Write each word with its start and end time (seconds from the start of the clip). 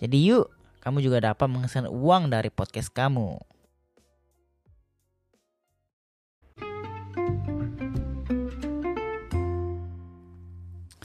jadi 0.00 0.16
yuk, 0.16 0.48
kamu 0.80 1.04
juga 1.04 1.20
dapat 1.20 1.44
menghasilkan 1.44 1.92
uang 1.92 2.32
dari 2.32 2.48
podcast 2.48 2.88
kamu. 2.88 3.36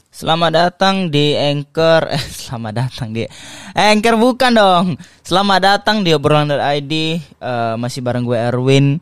Selamat 0.08 0.48
datang 0.48 1.12
di 1.12 1.36
Anchor. 1.36 2.08
Eh, 2.16 2.24
Selamat 2.24 2.88
datang 2.88 3.12
di 3.12 3.28
Anchor 3.76 4.16
bukan 4.16 4.56
dong. 4.56 4.86
Selamat 5.20 5.60
datang 5.60 6.00
di 6.00 6.16
obrolan.id 6.16 6.56
uh, 6.56 6.56
eh, 6.56 7.74
Masih 7.76 8.00
bareng 8.00 8.24
gue 8.24 8.38
Erwin 8.38 8.96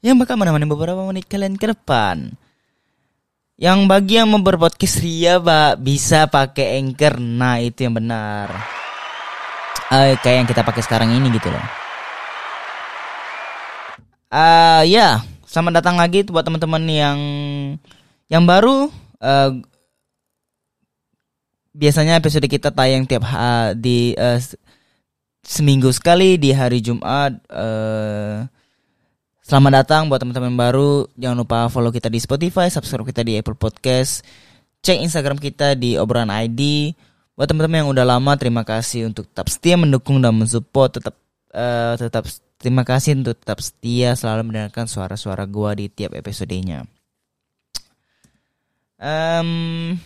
Yang 0.00 0.24
bakal 0.24 0.40
menemani 0.40 0.64
beberapa 0.64 1.04
menit 1.04 1.28
kalian 1.28 1.60
ke 1.60 1.68
depan. 1.68 2.32
Yang 3.60 3.78
bagi 3.84 4.16
yang 4.16 4.32
mau 4.32 4.40
berpodcast 4.40 5.04
ria 5.04 5.36
pak 5.36 5.84
Bisa 5.84 6.32
pakai 6.32 6.80
Anchor. 6.80 7.20
Nah 7.20 7.60
itu 7.60 7.84
yang 7.84 8.00
benar 8.00 8.83
uh, 9.90 10.14
kayak 10.20 10.36
yang 10.44 10.48
kita 10.48 10.62
pakai 10.62 10.82
sekarang 10.84 11.10
ini 11.12 11.28
gitu 11.34 11.50
loh. 11.50 11.64
Uh, 14.34 14.82
ya, 14.88 15.22
selamat 15.46 15.82
datang 15.82 15.94
lagi 15.94 16.26
buat 16.26 16.42
teman-teman 16.42 16.82
yang 16.90 17.18
yang 18.26 18.42
baru. 18.48 18.90
Uh, 19.22 19.62
biasanya 21.74 22.18
episode 22.18 22.46
kita 22.46 22.70
tayang 22.70 23.06
tiap 23.06 23.26
uh, 23.26 23.74
di 23.74 24.14
uh, 24.14 24.38
seminggu 25.44 25.92
sekali 25.94 26.40
di 26.40 26.50
hari 26.50 26.82
Jumat. 26.82 27.36
Uh, 27.46 28.48
selamat 29.46 29.72
datang 29.84 30.02
buat 30.10 30.18
teman-teman 30.18 30.54
baru. 30.58 31.06
Jangan 31.14 31.36
lupa 31.38 31.68
follow 31.68 31.94
kita 31.94 32.10
di 32.10 32.18
Spotify, 32.18 32.66
subscribe 32.72 33.06
kita 33.06 33.22
di 33.22 33.38
Apple 33.38 33.54
Podcast, 33.54 34.24
cek 34.82 34.98
Instagram 35.04 35.38
kita 35.38 35.78
di 35.78 35.94
obrolan 35.94 36.32
ID. 36.32 36.90
Buat 37.34 37.50
teman-teman 37.50 37.82
yang 37.82 37.90
udah 37.90 38.06
lama, 38.06 38.32
terima 38.38 38.62
kasih 38.62 39.10
untuk 39.10 39.26
tetap 39.26 39.50
setia 39.50 39.74
mendukung 39.74 40.22
dan 40.22 40.38
mensupport. 40.38 41.02
Tetap 41.02 41.18
uh, 41.50 41.98
tetap 41.98 42.30
terima 42.62 42.86
kasih 42.86 43.18
untuk 43.18 43.34
tetap 43.34 43.58
setia 43.58 44.14
selalu 44.14 44.54
mendengarkan 44.54 44.86
suara-suara 44.86 45.42
gua 45.42 45.74
di 45.74 45.90
tiap 45.90 46.14
episodenya. 46.14 46.86
Um, 49.02 49.98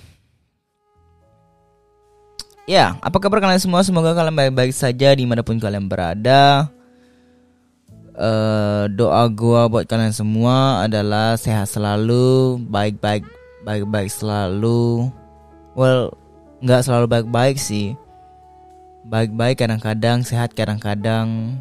ya, 2.64 2.96
apa 3.04 3.16
kabar 3.20 3.44
kalian 3.44 3.60
semua? 3.60 3.84
Semoga 3.84 4.16
kalian 4.16 4.32
baik-baik 4.32 4.72
saja 4.72 5.12
di 5.12 5.28
mana 5.28 5.44
pun 5.44 5.60
kalian 5.60 5.84
berada. 5.84 6.72
Uh, 8.16 8.88
doa 8.96 9.28
gua 9.28 9.68
buat 9.68 9.84
kalian 9.84 10.16
semua 10.16 10.80
adalah 10.80 11.36
sehat 11.36 11.68
selalu, 11.68 12.56
baik-baik, 12.72 13.28
baik-baik 13.68 14.08
selalu. 14.08 15.12
Well, 15.76 16.16
nggak 16.62 16.82
selalu 16.84 17.06
baik-baik 17.06 17.56
sih. 17.58 17.94
Baik-baik 19.08 19.62
kadang-kadang 19.64 20.26
sehat 20.26 20.52
kadang-kadang. 20.52 21.58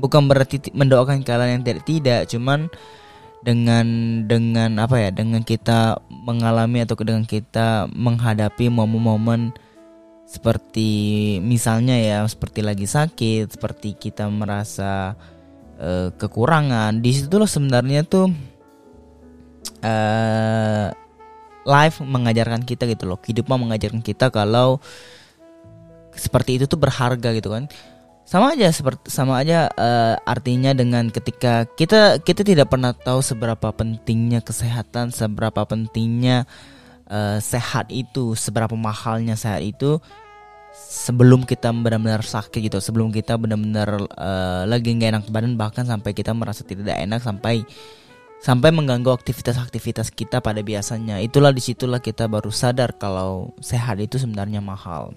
Bukan 0.00 0.30
berarti 0.30 0.72
mendoakan 0.72 1.20
kalian 1.26 1.60
yang 1.60 1.64
tidak 1.66 1.84
tidak. 1.84 2.20
Cuman 2.30 2.70
dengan 3.40 3.86
dengan 4.28 4.76
apa 4.80 5.00
ya 5.00 5.10
dengan 5.12 5.40
kita 5.40 5.96
mengalami 6.12 6.84
atau 6.84 6.92
dengan 7.00 7.24
kita 7.24 7.88
menghadapi 7.88 8.68
momen-momen 8.68 9.56
seperti 10.28 11.40
misalnya 11.40 11.96
ya 11.96 12.18
seperti 12.28 12.60
lagi 12.60 12.84
sakit 12.84 13.56
seperti 13.56 13.96
kita 13.98 14.28
merasa 14.30 15.16
uh, 15.80 16.08
kekurangan. 16.14 17.00
Di 17.02 17.10
situ 17.16 17.34
loh 17.34 17.50
sebenarnya 17.50 18.06
tuh 18.06 18.30
uh, 19.82 20.86
life 21.64 22.00
mengajarkan 22.00 22.64
kita 22.64 22.88
gitu 22.88 23.08
loh. 23.08 23.18
Hidup 23.20 23.48
mengajarkan 23.48 24.00
kita 24.00 24.32
kalau 24.32 24.80
seperti 26.14 26.60
itu 26.60 26.64
tuh 26.66 26.80
berharga 26.80 27.32
gitu 27.36 27.52
kan. 27.52 27.70
Sama 28.30 28.54
aja 28.54 28.70
seperti 28.70 29.10
sama 29.10 29.42
aja 29.42 29.66
uh, 29.74 30.14
artinya 30.22 30.70
dengan 30.70 31.10
ketika 31.10 31.66
kita 31.74 32.22
kita 32.22 32.46
tidak 32.46 32.70
pernah 32.70 32.94
tahu 32.94 33.18
seberapa 33.26 33.74
pentingnya 33.74 34.38
kesehatan 34.38 35.10
seberapa 35.10 35.66
pentingnya 35.66 36.46
uh, 37.10 37.42
sehat 37.42 37.90
itu 37.90 38.38
seberapa 38.38 38.78
mahalnya 38.78 39.34
sehat 39.34 39.66
itu 39.66 39.98
sebelum 40.70 41.42
kita 41.42 41.74
benar-benar 41.74 42.22
sakit 42.22 42.70
gitu 42.70 42.78
sebelum 42.78 43.10
kita 43.10 43.34
benar-benar 43.34 43.98
uh, 44.14 44.62
lagi 44.62 44.94
nggak 44.94 45.10
enak 45.10 45.24
badan 45.34 45.58
bahkan 45.58 45.82
sampai 45.82 46.14
kita 46.14 46.30
merasa 46.30 46.62
tidak 46.62 46.94
enak 47.02 47.18
sampai 47.18 47.66
sampai 48.40 48.72
mengganggu 48.72 49.12
aktivitas-aktivitas 49.12 50.10
kita 50.16 50.40
pada 50.40 50.64
biasanya. 50.64 51.20
Itulah 51.20 51.52
di 51.52 51.60
situlah 51.60 52.00
kita 52.00 52.26
baru 52.26 52.48
sadar 52.48 52.96
kalau 52.96 53.52
sehat 53.60 54.00
itu 54.00 54.16
sebenarnya 54.16 54.64
mahal. 54.64 55.12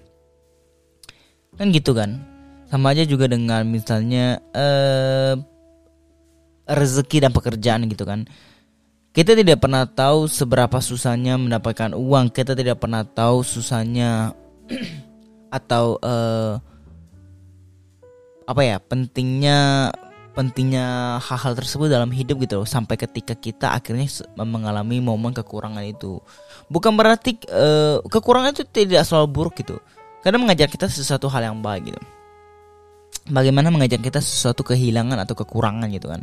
Kan 1.55 1.71
gitu 1.71 1.95
kan? 1.95 2.19
Sama 2.67 2.91
aja 2.91 3.07
juga 3.07 3.31
dengan 3.31 3.63
misalnya 3.63 4.43
eh, 4.51 5.35
rezeki 6.67 7.17
dan 7.23 7.31
pekerjaan 7.31 7.87
gitu 7.87 8.03
kan. 8.03 8.27
Kita 9.13 9.37
tidak 9.37 9.61
pernah 9.61 9.85
tahu 9.85 10.25
seberapa 10.25 10.81
susahnya 10.81 11.37
mendapatkan 11.37 11.93
uang. 11.93 12.33
Kita 12.33 12.57
tidak 12.57 12.81
pernah 12.81 13.05
tahu 13.05 13.45
susahnya 13.45 14.33
atau 15.57 16.01
eh, 16.01 16.53
apa 18.43 18.61
ya 18.65 18.77
pentingnya 18.83 19.91
pentingnya 20.33 21.17
hal-hal 21.21 21.53
tersebut 21.53 21.87
dalam 21.87 22.09
hidup 22.09 22.41
gitu 22.43 22.61
loh. 22.61 22.67
Sampai 22.67 22.97
ketika 22.97 23.37
kita 23.37 23.73
akhirnya 23.73 24.09
mengalami 24.37 24.99
momen 24.99 25.31
kekurangan 25.31 25.85
itu. 25.85 26.17
Bukan 26.67 26.97
berarti 26.97 27.37
uh, 27.53 28.01
kekurangan 28.05 28.57
itu 28.57 28.65
tidak 28.65 29.05
selalu 29.05 29.27
buruk 29.29 29.55
gitu. 29.61 29.77
Karena 30.25 30.41
mengajar 30.41 30.67
kita 30.67 30.89
sesuatu 30.89 31.29
hal 31.29 31.53
yang 31.53 31.61
baik 31.61 31.93
gitu. 31.93 32.01
Bagaimana 33.29 33.71
mengajar 33.71 34.01
kita 34.01 34.19
sesuatu 34.19 34.67
kehilangan 34.67 35.15
atau 35.23 35.37
kekurangan 35.37 35.87
gitu 35.93 36.11
kan. 36.11 36.21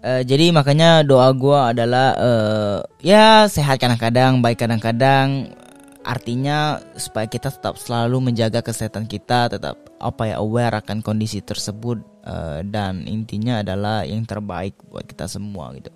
Uh, 0.00 0.22
jadi 0.24 0.48
makanya 0.50 1.04
doa 1.04 1.28
gue 1.36 1.58
adalah 1.60 2.16
uh, 2.16 2.78
ya 3.04 3.44
sehat 3.46 3.78
kadang-kadang 3.78 4.40
baik 4.42 4.60
kadang-kadang. 4.60 5.52
Artinya 6.00 6.80
supaya 6.96 7.28
kita 7.28 7.52
tetap 7.52 7.76
selalu 7.76 8.32
menjaga 8.32 8.64
kesehatan 8.64 9.04
kita 9.04 9.52
tetap 9.52 9.89
apa 10.00 10.32
ya 10.32 10.40
aware 10.40 10.80
akan 10.80 11.04
kondisi 11.04 11.44
tersebut 11.44 12.00
uh, 12.24 12.64
dan 12.64 13.04
intinya 13.04 13.60
adalah 13.60 14.02
yang 14.08 14.24
terbaik 14.24 14.74
buat 14.88 15.04
kita 15.04 15.28
semua 15.28 15.76
gitu. 15.76 15.92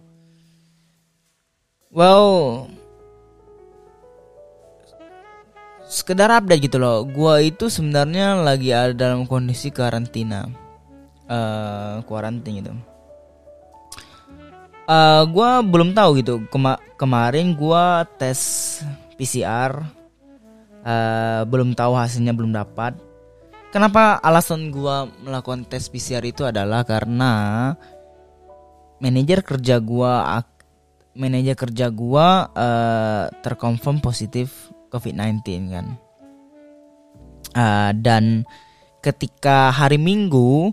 Well 1.88 2.68
sekedar 5.88 6.28
update 6.28 6.68
gitu 6.68 6.76
loh. 6.76 7.06
Gua 7.08 7.40
itu 7.40 7.72
sebenarnya 7.72 8.44
lagi 8.44 8.74
ada 8.74 8.92
dalam 8.92 9.24
kondisi 9.24 9.72
karantina. 9.72 10.50
Uh, 11.24 12.04
gitu. 12.44 12.72
Uh, 14.84 15.24
gua 15.32 15.64
belum 15.64 15.96
tahu 15.96 16.20
gitu. 16.20 16.44
Kema 16.52 16.76
kemarin 17.00 17.56
gua 17.56 18.04
tes 18.20 18.36
PCR 19.16 19.80
uh, 20.84 21.42
belum 21.48 21.72
tahu 21.72 21.96
hasilnya 21.96 22.36
belum 22.36 22.52
dapat 22.52 23.13
kenapa 23.74 24.22
alasan 24.22 24.70
gua 24.70 25.10
melakukan 25.26 25.66
tes 25.66 25.90
PCR 25.90 26.22
itu 26.22 26.46
adalah 26.46 26.86
karena 26.86 27.74
manajer 29.02 29.42
kerja 29.42 29.82
gua 29.82 30.38
manajer 31.18 31.58
kerja 31.58 31.90
gua 31.90 32.54
uh, 32.54 33.26
terkonfirm 33.42 33.98
positif 33.98 34.70
COVID-19 34.94 35.42
kan. 35.74 35.86
Uh, 37.54 37.90
dan 37.98 38.46
ketika 39.02 39.74
hari 39.74 39.98
Minggu 39.98 40.70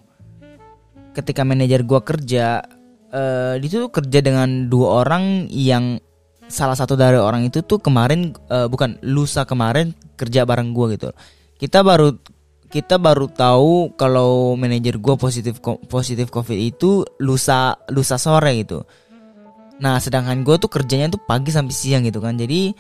ketika 1.12 1.44
manajer 1.44 1.84
gue 1.84 2.00
kerja 2.02 2.64
uh, 3.12 3.54
itu 3.60 3.92
kerja 3.92 4.20
dengan 4.24 4.72
dua 4.72 5.04
orang 5.04 5.52
yang 5.52 6.00
salah 6.48 6.76
satu 6.76 6.96
dari 6.96 7.20
orang 7.20 7.48
itu 7.48 7.64
tuh 7.64 7.84
kemarin 7.84 8.32
uh, 8.48 8.72
bukan 8.72 9.00
lusa 9.04 9.44
kemarin 9.44 9.92
kerja 10.16 10.48
bareng 10.48 10.72
gue 10.72 10.96
gitu. 10.96 11.10
Kita 11.60 11.84
baru 11.86 12.16
kita 12.72 12.96
baru 12.96 13.28
tahu 13.28 14.00
kalau 14.00 14.56
manajer 14.56 14.96
gue 14.96 15.16
positif 15.20 15.60
positif 15.92 16.32
covid 16.32 16.56
itu 16.56 17.04
lusa 17.20 17.76
lusa 17.92 18.16
sore 18.16 18.64
gitu. 18.64 18.88
Nah 19.84 20.00
sedangkan 20.00 20.48
gue 20.48 20.56
tuh 20.56 20.72
kerjanya 20.72 21.12
tuh 21.12 21.20
pagi 21.20 21.52
sampai 21.52 21.76
siang 21.76 22.08
gitu 22.08 22.24
kan. 22.24 22.40
Jadi 22.40 22.72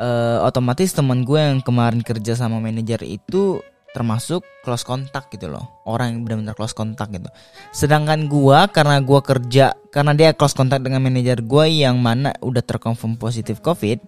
uh, 0.00 0.40
otomatis 0.48 0.96
teman 0.96 1.28
gue 1.28 1.36
yang 1.36 1.60
kemarin 1.60 2.00
kerja 2.00 2.32
sama 2.32 2.56
manajer 2.56 3.04
itu 3.04 3.60
termasuk 3.94 4.42
close 4.66 4.82
contact 4.82 5.30
gitu 5.30 5.46
loh. 5.46 5.84
Orang 5.86 6.10
yang 6.10 6.20
benar-benar 6.26 6.58
close 6.58 6.74
contact 6.74 7.14
gitu. 7.14 7.30
Sedangkan 7.70 8.26
gua 8.26 8.66
karena 8.66 8.98
gua 8.98 9.22
kerja 9.22 9.78
karena 9.94 10.10
dia 10.18 10.34
close 10.34 10.58
contact 10.58 10.82
dengan 10.82 10.98
manajer 10.98 11.38
gua 11.46 11.70
yang 11.70 12.02
mana 12.02 12.34
udah 12.42 12.58
terkonfirm 12.58 13.14
positif 13.14 13.62
covid 13.62 14.02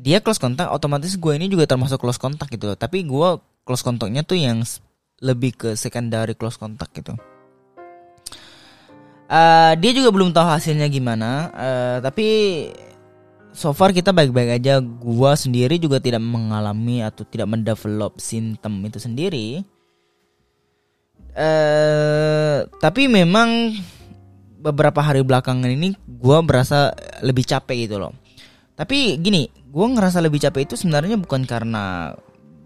dia 0.00 0.24
close 0.24 0.40
contact 0.40 0.72
otomatis 0.72 1.12
gua 1.20 1.36
ini 1.36 1.52
juga 1.52 1.68
termasuk 1.68 2.00
close 2.00 2.16
contact 2.16 2.48
gitu 2.48 2.72
loh. 2.72 2.78
Tapi 2.80 3.04
gua 3.04 3.36
close 3.64 3.84
contactnya 3.84 4.22
tuh 4.24 4.38
yang 4.40 4.64
lebih 5.20 5.52
ke 5.56 5.68
secondary 5.76 6.32
close 6.36 6.56
contact 6.56 6.92
gitu 6.96 7.14
uh, 9.28 9.72
dia 9.76 9.92
juga 9.92 10.08
belum 10.12 10.32
tahu 10.32 10.46
hasilnya 10.48 10.88
gimana 10.88 11.30
uh, 11.52 11.96
tapi 12.00 12.26
so 13.52 13.74
far 13.74 13.90
kita 13.90 14.14
baik-baik 14.14 14.62
aja. 14.62 14.78
Gua 14.80 15.34
sendiri 15.34 15.76
juga 15.78 15.98
tidak 15.98 16.22
mengalami 16.22 17.02
atau 17.02 17.26
tidak 17.26 17.50
mendevelop 17.50 18.18
simptom 18.18 18.80
itu 18.86 18.98
sendiri. 19.02 19.62
Uh, 21.30 22.66
tapi 22.82 23.06
memang 23.06 23.78
beberapa 24.60 24.98
hari 25.00 25.22
belakangan 25.22 25.70
ini 25.70 25.94
gua 26.04 26.42
berasa 26.42 26.94
lebih 27.22 27.46
capek 27.46 27.86
gitu 27.86 27.96
loh. 28.02 28.12
Tapi 28.74 29.20
gini, 29.20 29.46
gua 29.68 29.92
ngerasa 29.92 30.24
lebih 30.24 30.40
capek 30.40 30.66
itu 30.66 30.74
sebenarnya 30.74 31.20
bukan 31.20 31.44
karena 31.44 32.14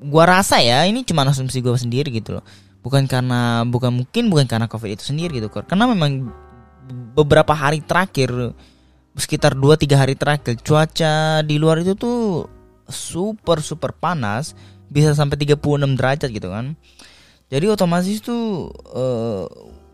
gua 0.04 0.24
rasa 0.40 0.60
ya 0.60 0.84
ini 0.84 1.02
cuma 1.02 1.24
asumsi 1.24 1.64
gua 1.64 1.76
sendiri 1.76 2.12
gitu 2.12 2.40
loh. 2.40 2.44
Bukan 2.84 3.08
karena 3.08 3.64
bukan 3.64 4.04
mungkin 4.04 4.28
bukan 4.28 4.44
karena 4.44 4.68
covid 4.68 5.00
itu 5.00 5.04
sendiri 5.08 5.40
gitu. 5.40 5.48
Karena 5.48 5.88
memang 5.88 6.28
beberapa 7.16 7.56
hari 7.56 7.80
terakhir 7.80 8.52
sekitar 9.14 9.54
2-3 9.54 9.94
hari 9.94 10.14
terakhir 10.18 10.58
cuaca 10.60 11.40
di 11.46 11.56
luar 11.56 11.80
itu 11.80 11.94
tuh 11.94 12.50
super 12.90 13.62
super 13.62 13.94
panas 13.94 14.52
bisa 14.90 15.14
sampai 15.14 15.38
36 15.38 15.62
derajat 15.94 16.28
gitu 16.34 16.50
kan 16.50 16.74
jadi 17.48 17.70
otomatis 17.70 18.18
tuh 18.18 18.74
uh, 18.90 19.46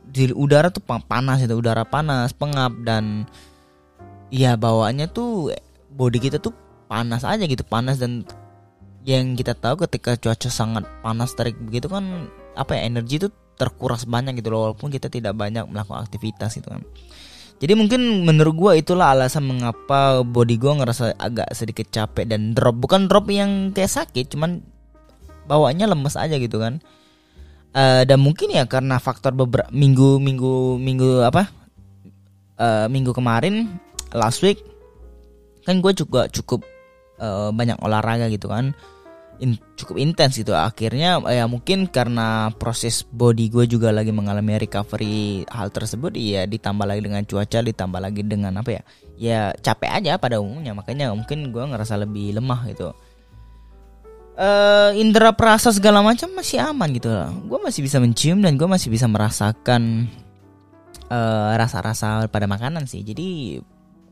di 0.08 0.32
udara 0.32 0.72
tuh 0.72 0.82
panas 0.82 1.44
itu 1.44 1.52
udara 1.54 1.84
panas 1.84 2.32
pengap 2.32 2.72
dan 2.82 3.28
ya 4.32 4.56
bawaannya 4.56 5.06
tuh 5.12 5.52
body 5.92 6.18
kita 6.18 6.40
tuh 6.40 6.56
panas 6.88 7.22
aja 7.22 7.44
gitu 7.44 7.62
panas 7.62 8.00
dan 8.00 8.26
yang 9.10 9.34
kita 9.34 9.58
tahu 9.58 9.82
ketika 9.86 10.14
cuaca 10.14 10.46
sangat 10.46 10.86
panas 11.02 11.34
terik 11.34 11.58
begitu 11.58 11.90
kan 11.90 12.30
apa 12.54 12.78
ya 12.78 12.86
energi 12.86 13.18
itu 13.18 13.28
terkuras 13.58 14.06
banyak 14.06 14.38
gitu 14.38 14.54
loh 14.54 14.70
walaupun 14.70 14.88
kita 14.94 15.10
tidak 15.10 15.34
banyak 15.34 15.66
melakukan 15.66 16.06
aktivitas 16.06 16.54
gitu 16.56 16.70
kan 16.70 16.86
jadi 17.60 17.76
mungkin 17.76 18.24
menurut 18.24 18.56
gue 18.56 18.72
itulah 18.80 19.12
alasan 19.12 19.44
mengapa 19.44 20.24
body 20.24 20.56
gue 20.56 20.72
ngerasa 20.80 21.12
agak 21.20 21.52
sedikit 21.52 21.92
capek 21.92 22.24
dan 22.24 22.56
drop. 22.56 22.80
Bukan 22.80 23.04
drop 23.04 23.28
yang 23.28 23.76
kayak 23.76 23.92
sakit, 23.92 24.32
cuman 24.32 24.64
bawaannya 25.44 25.92
lemes 25.92 26.16
aja 26.16 26.40
gitu 26.40 26.56
kan. 26.56 26.80
Uh, 27.76 28.02
dan 28.08 28.16
mungkin 28.24 28.48
ya 28.48 28.64
karena 28.64 28.96
faktor 28.96 29.36
beberapa 29.36 29.68
minggu 29.70 30.18
minggu 30.18 30.80
minggu 30.80 31.22
apa 31.22 31.52
uh, 32.58 32.90
minggu 32.90 33.14
kemarin 33.14 33.78
last 34.10 34.42
week 34.42 34.58
kan 35.62 35.78
gue 35.78 35.94
juga 35.94 36.26
cukup 36.26 36.66
uh, 37.22 37.54
banyak 37.54 37.78
olahraga 37.78 38.26
gitu 38.26 38.50
kan 38.50 38.74
in, 39.40 39.56
cukup 39.74 39.96
intens 39.96 40.36
gitu. 40.36 40.52
Akhirnya 40.52 41.18
ya 41.26 41.48
mungkin 41.48 41.88
karena 41.88 42.52
proses 42.54 43.02
body 43.02 43.48
gue 43.48 43.64
juga 43.66 43.90
lagi 43.90 44.12
mengalami 44.12 44.60
recovery 44.60 45.48
hal 45.48 45.72
tersebut 45.72 46.14
ya 46.14 46.44
ditambah 46.44 46.84
lagi 46.84 47.02
dengan 47.02 47.24
cuaca 47.24 47.58
ditambah 47.64 48.00
lagi 48.00 48.22
dengan 48.22 48.60
apa 48.60 48.70
ya 48.70 48.82
ya 49.16 49.40
capek 49.56 49.90
aja 49.90 50.12
pada 50.20 50.38
umumnya. 50.38 50.76
Makanya 50.76 51.10
mungkin 51.16 51.50
gue 51.50 51.64
ngerasa 51.64 51.96
lebih 51.98 52.36
lemah 52.38 52.60
gitu. 52.70 52.92
Uh, 54.40 54.96
indera 54.96 55.36
perasa 55.36 55.68
segala 55.68 56.00
macam 56.00 56.32
masih 56.32 56.64
aman 56.64 56.88
gitu 56.96 57.12
loh 57.12 57.28
gue 57.44 57.60
masih 57.60 57.84
bisa 57.84 58.00
mencium 58.00 58.40
dan 58.40 58.56
gue 58.56 58.64
masih 58.64 58.88
bisa 58.88 59.04
merasakan 59.04 60.08
uh, 61.12 61.52
rasa-rasa 61.60 62.24
pada 62.30 62.48
makanan 62.48 62.88
sih. 62.88 63.04
Jadi 63.04 63.60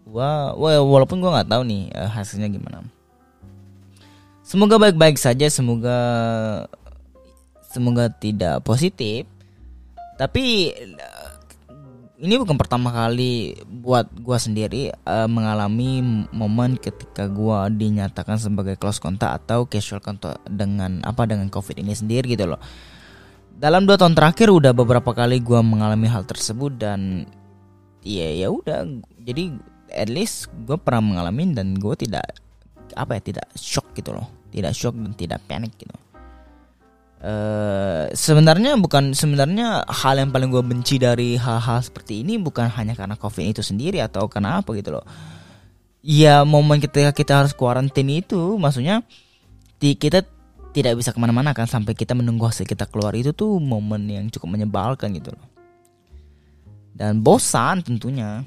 gue 0.08 0.30
walaupun 0.58 1.20
gue 1.20 1.30
nggak 1.32 1.48
tahu 1.48 1.62
nih 1.64 1.92
uh, 1.96 2.12
hasilnya 2.12 2.48
gimana 2.52 2.84
Semoga 4.48 4.80
baik-baik 4.80 5.20
saja, 5.20 5.44
semoga 5.52 6.00
semoga 7.68 8.08
tidak 8.08 8.64
positif. 8.64 9.28
Tapi 10.16 10.72
ini 12.16 12.34
bukan 12.40 12.56
pertama 12.56 12.88
kali 12.88 13.60
buat 13.68 14.08
gua 14.24 14.40
sendiri 14.40 14.88
uh, 15.04 15.28
mengalami 15.28 16.00
momen 16.32 16.80
ketika 16.80 17.28
gua 17.28 17.68
dinyatakan 17.68 18.40
sebagai 18.40 18.80
close 18.80 18.96
contact 18.96 19.44
atau 19.44 19.68
casual 19.68 20.00
contact 20.00 20.40
dengan 20.48 21.04
apa 21.04 21.28
dengan 21.28 21.52
covid 21.52 21.76
ini 21.84 21.92
sendiri 21.92 22.32
gitu 22.32 22.48
loh. 22.48 22.60
Dalam 23.52 23.84
dua 23.84 24.00
tahun 24.00 24.16
terakhir 24.16 24.48
udah 24.48 24.72
beberapa 24.72 25.12
kali 25.12 25.44
gua 25.44 25.60
mengalami 25.60 26.08
hal 26.08 26.24
tersebut 26.24 26.72
dan 26.80 27.28
ya 28.00 28.32
ya 28.32 28.48
udah 28.48 28.88
jadi 29.28 29.52
at 29.92 30.08
least 30.08 30.48
gue 30.64 30.80
pernah 30.80 31.04
mengalami 31.04 31.52
dan 31.52 31.76
gue 31.76 31.94
tidak 31.96 32.24
apa 32.96 33.20
ya 33.20 33.22
tidak 33.32 33.46
shock 33.56 33.92
gitu 33.92 34.16
loh 34.16 34.37
tidak 34.52 34.72
shock 34.76 34.96
dan 34.96 35.12
tidak 35.14 35.40
panik 35.48 35.72
gitu. 35.76 35.94
Uh, 37.18 38.06
sebenarnya 38.14 38.78
bukan 38.78 39.10
sebenarnya 39.10 39.82
hal 39.90 40.22
yang 40.22 40.30
paling 40.30 40.54
gue 40.54 40.62
benci 40.62 41.02
dari 41.02 41.34
hal-hal 41.34 41.82
seperti 41.82 42.22
ini 42.22 42.38
bukan 42.38 42.70
hanya 42.70 42.94
karena 42.94 43.18
covid 43.18 43.58
itu 43.58 43.58
sendiri 43.58 43.98
atau 43.98 44.30
karena 44.30 44.62
apa 44.62 44.70
gitu 44.78 44.94
loh. 44.94 45.04
Ya 45.98 46.46
momen 46.46 46.78
ketika 46.78 47.10
kita 47.10 47.42
harus 47.42 47.52
kuarantin 47.58 48.06
itu 48.06 48.54
maksudnya 48.54 49.02
di, 49.82 49.98
kita 49.98 50.22
tidak 50.70 50.94
bisa 50.94 51.10
ke 51.10 51.18
mana-mana 51.18 51.50
kan 51.50 51.66
sampai 51.66 51.98
kita 51.98 52.14
menunggu 52.14 52.46
hasil 52.46 52.62
kita 52.62 52.86
keluar. 52.86 53.10
Itu 53.18 53.34
tuh 53.34 53.58
momen 53.58 54.06
yang 54.06 54.30
cukup 54.30 54.54
menyebalkan 54.54 55.10
gitu 55.18 55.34
loh. 55.34 55.46
Dan 56.94 57.18
bosan 57.22 57.82
tentunya 57.82 58.46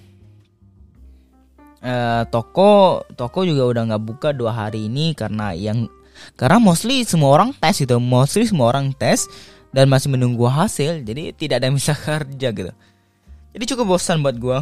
uh, 1.81 2.23
toko 2.29 3.03
toko 3.17 3.43
juga 3.43 3.67
udah 3.67 3.83
nggak 3.91 4.03
buka 4.05 4.29
dua 4.31 4.53
hari 4.53 4.87
ini 4.87 5.17
karena 5.17 5.53
yang 5.57 5.89
karena 6.37 6.61
mostly 6.61 7.01
semua 7.03 7.33
orang 7.41 7.51
tes 7.57 7.81
gitu, 7.81 7.97
mostly 7.97 8.45
semua 8.45 8.69
orang 8.69 8.93
tes 8.93 9.25
dan 9.73 9.89
masih 9.89 10.11
menunggu 10.11 10.45
hasil, 10.45 11.01
jadi 11.01 11.33
tidak 11.33 11.61
ada 11.61 11.65
yang 11.71 11.77
bisa 11.77 11.93
kerja 12.05 12.49
gitu. 12.53 12.71
Jadi 13.51 13.63
cukup 13.67 13.97
bosan 13.97 14.23
buat 14.23 14.37
gue. 14.37 14.59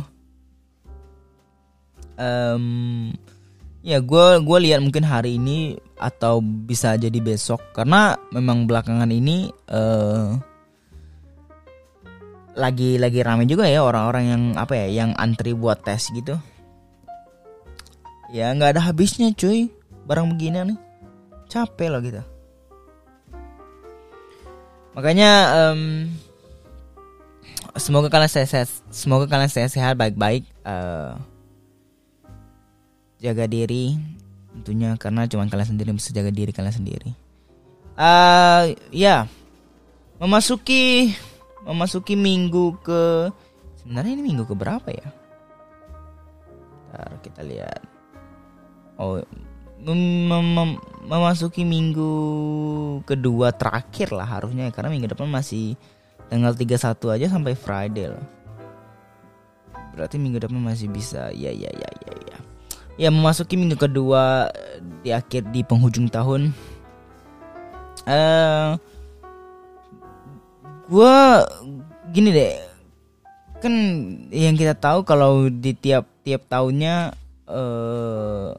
Um, 2.20 3.16
ya 3.80 4.04
gue 4.04 4.44
gue 4.44 4.58
lihat 4.68 4.84
mungkin 4.84 5.08
hari 5.08 5.40
ini 5.40 5.80
atau 5.96 6.44
bisa 6.44 7.00
jadi 7.00 7.16
besok 7.24 7.64
karena 7.72 8.20
memang 8.36 8.68
belakangan 8.68 9.08
ini 9.08 9.48
uh, 9.72 10.36
lagi 12.60 13.00
lagi 13.00 13.24
rame 13.24 13.48
juga 13.48 13.72
ya 13.72 13.80
orang-orang 13.88 14.26
yang 14.28 14.44
apa 14.60 14.76
ya 14.76 14.88
yang 14.92 15.16
antri 15.16 15.56
buat 15.56 15.80
tes 15.80 16.12
gitu 16.12 16.36
ya 18.30 18.54
nggak 18.54 18.78
ada 18.78 18.82
habisnya 18.86 19.34
cuy. 19.34 19.70
Barang 20.10 20.34
begini 20.34 20.74
nih 20.74 20.80
capek 21.50 21.90
loh 21.90 22.02
gitu 22.06 22.22
makanya 24.94 25.32
um, 25.54 26.10
semoga 27.78 28.10
kalian 28.10 28.30
sehat 28.30 28.70
semoga 28.90 29.26
kalian 29.26 29.50
sehat 29.50 29.70
sehat 29.74 29.94
baik 29.98 30.18
baik 30.18 30.44
uh, 30.66 31.18
jaga 33.22 33.50
diri 33.50 33.98
tentunya 34.54 34.98
karena 34.98 35.30
cuma 35.30 35.46
kalian 35.50 35.78
sendiri 35.78 35.94
bisa 35.94 36.10
jaga 36.12 36.34
diri 36.34 36.52
kalian 36.52 36.74
sendiri. 36.74 37.10
Uh, 38.00 38.72
ya 38.96 39.28
memasuki 40.18 41.12
memasuki 41.68 42.16
minggu 42.16 42.80
ke 42.80 43.30
sebenarnya 43.84 44.20
ini 44.20 44.24
minggu 44.24 44.44
ke 44.48 44.56
berapa 44.56 44.90
ya? 44.90 45.08
Ntar 46.90 47.22
kita 47.22 47.42
lihat 47.46 47.89
oh 49.00 49.24
mem 49.80 50.28
mem 50.28 50.70
memasuki 51.08 51.64
minggu 51.64 52.12
kedua 53.08 53.56
terakhir 53.56 54.12
lah 54.12 54.28
harusnya 54.28 54.68
karena 54.76 54.92
minggu 54.92 55.10
depan 55.10 55.32
masih 55.32 55.80
tanggal 56.30 56.54
31 56.54 57.16
aja 57.16 57.26
sampai 57.32 57.58
Friday 57.58 58.12
loh. 58.14 58.26
Berarti 59.96 60.22
minggu 60.22 60.38
depan 60.44 60.62
masih 60.62 60.92
bisa. 60.92 61.34
Ya 61.34 61.50
ya 61.50 61.72
ya 61.74 61.90
ya 62.06 62.14
ya. 62.30 62.38
Ya 63.00 63.10
memasuki 63.10 63.56
minggu 63.58 63.80
kedua 63.80 64.52
di 65.02 65.10
akhir 65.10 65.50
di 65.50 65.66
penghujung 65.66 66.08
tahun. 66.12 66.54
eh 68.10 68.74
gua 70.90 71.46
gini 72.10 72.34
deh 72.34 72.58
kan 73.62 73.74
yang 74.34 74.58
kita 74.58 74.74
tahu 74.74 75.06
kalau 75.06 75.46
di 75.52 75.78
tiap 75.78 76.10
tiap 76.26 76.48
tahunnya 76.50 77.14
eh 77.46 78.50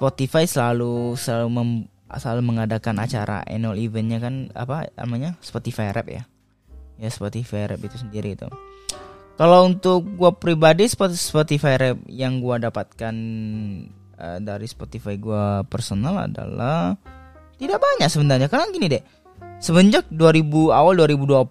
Spotify 0.00 0.48
selalu 0.48 1.12
selalu 1.12 1.48
mem, 1.52 1.70
selalu 2.08 2.40
mengadakan 2.40 2.96
acara 3.04 3.44
annual 3.44 3.76
eventnya 3.76 4.16
kan 4.16 4.48
apa 4.56 4.88
namanya 4.96 5.36
Spotify 5.44 5.92
Rap 5.92 6.08
ya? 6.08 6.24
Ya 6.96 7.12
Spotify 7.12 7.68
Rap 7.68 7.84
itu 7.84 8.00
sendiri 8.00 8.32
itu. 8.32 8.48
Kalau 9.36 9.68
untuk 9.68 10.08
gua 10.16 10.32
pribadi 10.32 10.88
Spotify 10.88 11.76
Rap 11.76 12.00
yang 12.08 12.40
gua 12.40 12.56
dapatkan 12.56 13.12
uh, 14.16 14.38
dari 14.40 14.64
Spotify 14.64 15.20
gua 15.20 15.68
personal 15.68 16.32
adalah 16.32 16.96
tidak 17.60 17.76
banyak 17.76 18.08
sebenarnya. 18.08 18.48
Karena 18.48 18.72
gini 18.72 18.88
deh 18.88 19.04
semenjak 19.60 20.08
2000 20.08 20.48
awal 20.72 20.96
2020 20.96 21.36
uh, 21.36 21.44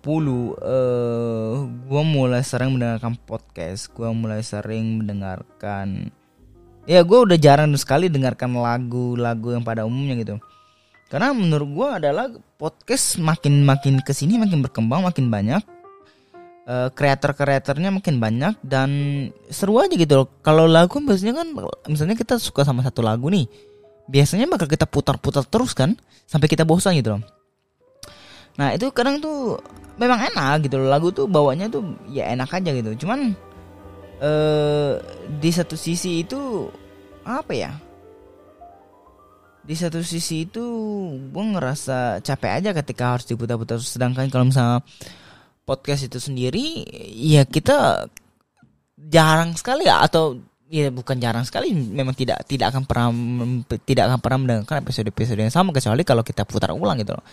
gue 1.85 2.03
mulai 2.09 2.41
sering 2.41 2.73
mendengarkan 2.73 3.13
podcast 3.21 3.93
gue 3.93 4.09
mulai 4.09 4.41
sering 4.41 5.05
mendengarkan 5.05 6.09
ya 6.85 7.01
gue 7.03 7.19
udah 7.19 7.37
jarang 7.39 7.73
sekali 7.75 8.07
dengarkan 8.07 8.55
lagu-lagu 8.55 9.55
yang 9.55 9.63
pada 9.65 9.83
umumnya 9.83 10.15
gitu. 10.19 10.35
Karena 11.09 11.33
menurut 11.33 11.69
gue 11.73 11.87
adalah 11.89 12.29
podcast 12.61 13.17
makin 13.17 13.65
makin 13.65 13.97
ke 14.05 14.13
sini 14.13 14.37
makin 14.37 14.61
berkembang 14.61 15.01
makin 15.03 15.27
banyak. 15.33 15.63
Uh, 16.69 16.85
kreator-kreatornya 16.93 17.89
makin 17.89 18.21
banyak 18.21 18.53
dan 18.61 18.89
seru 19.49 19.81
aja 19.81 19.97
gitu 19.97 20.13
loh. 20.21 20.27
Kalau 20.45 20.69
lagu 20.69 21.01
biasanya 21.01 21.41
kan 21.41 21.47
misalnya 21.89 22.13
kita 22.13 22.37
suka 22.37 22.61
sama 22.61 22.85
satu 22.85 23.01
lagu 23.01 23.25
nih 23.33 23.49
biasanya 24.05 24.45
bakal 24.45 24.69
kita 24.69 24.85
putar-putar 24.85 25.45
terus 25.49 25.73
kan 25.73 25.97
sampai 26.29 26.45
kita 26.45 26.69
bosan 26.69 26.93
gitu 26.93 27.17
loh. 27.17 27.25
Nah 28.61 28.77
itu 28.77 28.85
kadang 28.93 29.17
tuh 29.17 29.57
memang 29.97 30.29
enak 30.29 30.69
gitu 30.69 30.77
loh. 30.77 30.93
Lagu 30.93 31.09
tuh 31.09 31.25
bawanya 31.25 31.73
tuh 31.73 31.81
ya 32.05 32.29
enak 32.37 32.53
aja 32.53 32.69
gitu. 32.69 33.05
Cuman 33.05 33.33
eh 34.19 34.93
di 35.39 35.51
satu 35.51 35.75
sisi 35.79 36.23
itu 36.23 36.67
apa 37.23 37.53
ya? 37.55 37.71
Di 39.63 39.75
satu 39.77 40.01
sisi 40.01 40.49
itu 40.49 40.65
gue 41.29 41.45
ngerasa 41.55 42.19
capek 42.25 42.51
aja 42.63 42.69
ketika 42.73 43.17
harus 43.17 43.25
diputar-putar. 43.29 43.79
Sedangkan 43.79 44.27
kalau 44.27 44.49
misalnya 44.49 44.83
podcast 45.63 46.09
itu 46.09 46.17
sendiri 46.17 46.83
ya 47.13 47.45
kita 47.45 48.09
jarang 48.97 49.53
sekali 49.55 49.85
atau 49.85 50.35
ya 50.69 50.89
bukan 50.89 51.17
jarang 51.21 51.45
sekali 51.45 51.73
memang 51.73 52.13
tidak 52.17 52.45
tidak 52.45 52.73
akan 52.73 52.83
pernah 52.85 53.09
tidak 53.85 54.03
akan 54.09 54.19
pernah 54.21 54.39
mendengarkan 54.41 54.81
episode-episode 54.85 55.37
yang 55.37 55.53
sama 55.53 55.69
kecuali 55.73 56.01
kalau 56.01 56.21
kita 56.25 56.45
putar 56.45 56.73
ulang 56.73 56.97
gitu 56.97 57.13
loh 57.13 57.25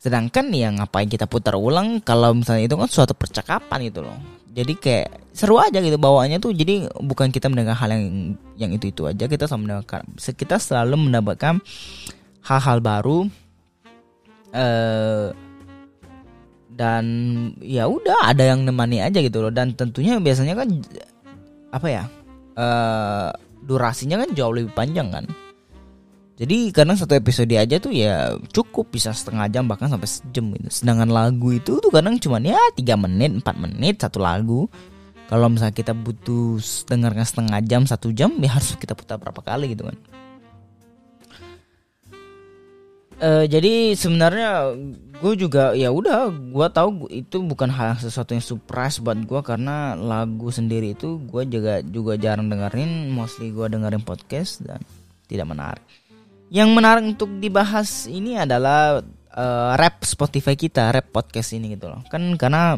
Sedangkan 0.00 0.48
ya 0.48 0.72
ngapain 0.72 1.12
kita 1.12 1.28
putar 1.28 1.60
ulang 1.60 2.00
kalau 2.00 2.32
misalnya 2.32 2.64
itu 2.64 2.72
kan 2.80 2.88
suatu 2.88 3.12
percakapan 3.12 3.92
gitu 3.92 4.00
loh. 4.00 4.16
Jadi 4.50 4.74
kayak 4.74 5.30
seru 5.30 5.62
aja 5.62 5.78
gitu 5.78 5.94
bawaannya 5.96 6.42
tuh. 6.42 6.50
Jadi 6.50 6.90
bukan 7.00 7.30
kita 7.30 7.46
mendengar 7.46 7.78
hal 7.78 7.94
yang 7.94 8.34
yang 8.58 8.70
itu 8.74 8.90
itu 8.90 9.06
aja 9.06 9.30
kita 9.30 9.46
selalu 9.46 9.62
mendengarkan 9.66 10.02
kita 10.18 10.56
selalu 10.58 10.94
mendapatkan 11.08 11.54
hal-hal 12.42 12.78
baru. 12.82 13.18
Eh 14.50 15.30
dan 16.80 17.04
ya 17.60 17.84
udah 17.84 18.32
ada 18.32 18.40
yang 18.56 18.64
nemani 18.64 19.04
aja 19.04 19.20
gitu 19.20 19.44
loh 19.44 19.52
dan 19.52 19.76
tentunya 19.76 20.16
biasanya 20.16 20.56
kan 20.56 20.68
apa 21.76 21.86
ya 21.92 22.04
eh 22.56 23.28
durasinya 23.68 24.24
kan 24.24 24.32
jauh 24.32 24.54
lebih 24.56 24.72
panjang 24.72 25.12
kan 25.12 25.28
jadi 26.40 26.72
karena 26.72 26.96
satu 26.96 27.12
episode 27.12 27.52
aja 27.52 27.76
tuh 27.76 27.92
ya 27.92 28.32
cukup 28.48 28.88
bisa 28.88 29.12
setengah 29.12 29.44
jam 29.52 29.68
bahkan 29.68 29.92
sampai 29.92 30.08
sejam 30.08 30.48
gitu. 30.56 30.72
Sedangkan 30.72 31.12
lagu 31.12 31.52
itu 31.52 31.76
tuh 31.76 31.92
kadang 31.92 32.16
cuma 32.16 32.40
ya 32.40 32.56
tiga 32.72 32.96
menit, 32.96 33.44
4 33.44 33.44
menit 33.60 34.00
satu 34.00 34.24
lagu. 34.24 34.64
Kalau 35.28 35.52
misalnya 35.52 35.76
kita 35.76 35.92
butuh 35.92 36.56
dengarkan 36.88 37.28
setengah 37.28 37.60
jam, 37.68 37.84
satu 37.84 38.08
jam 38.16 38.32
ya 38.40 38.56
harus 38.56 38.72
kita 38.80 38.96
putar 38.96 39.20
berapa 39.20 39.36
kali 39.44 39.76
gitu 39.76 39.84
kan. 39.92 39.96
Uh, 43.20 43.44
jadi 43.44 43.92
sebenarnya 43.92 44.80
gue 45.20 45.34
juga 45.36 45.76
ya 45.76 45.92
udah 45.92 46.32
gue 46.32 46.68
tahu 46.72 47.04
itu 47.12 47.36
bukan 47.44 47.68
hal 47.68 47.92
yang 47.92 48.00
sesuatu 48.00 48.32
yang 48.32 48.40
surprise 48.40 48.96
buat 48.96 49.20
gue 49.28 49.40
karena 49.44 49.92
lagu 49.92 50.48
sendiri 50.48 50.96
itu 50.96 51.20
gue 51.28 51.44
juga 51.44 51.84
juga 51.84 52.16
jarang 52.16 52.48
dengerin 52.48 53.12
mostly 53.12 53.52
gue 53.52 53.68
dengerin 53.68 54.00
podcast 54.00 54.64
dan 54.64 54.80
tidak 55.28 55.52
menarik 55.52 55.84
yang 56.50 56.74
menarik 56.74 57.06
untuk 57.06 57.30
dibahas 57.38 58.10
ini 58.10 58.34
adalah 58.34 58.98
uh, 59.30 59.72
rap 59.78 60.02
Spotify 60.02 60.58
kita, 60.58 60.90
rap 60.90 61.14
podcast 61.14 61.54
ini 61.54 61.78
gitu 61.78 61.86
loh. 61.86 62.02
Kan 62.10 62.34
karena 62.34 62.74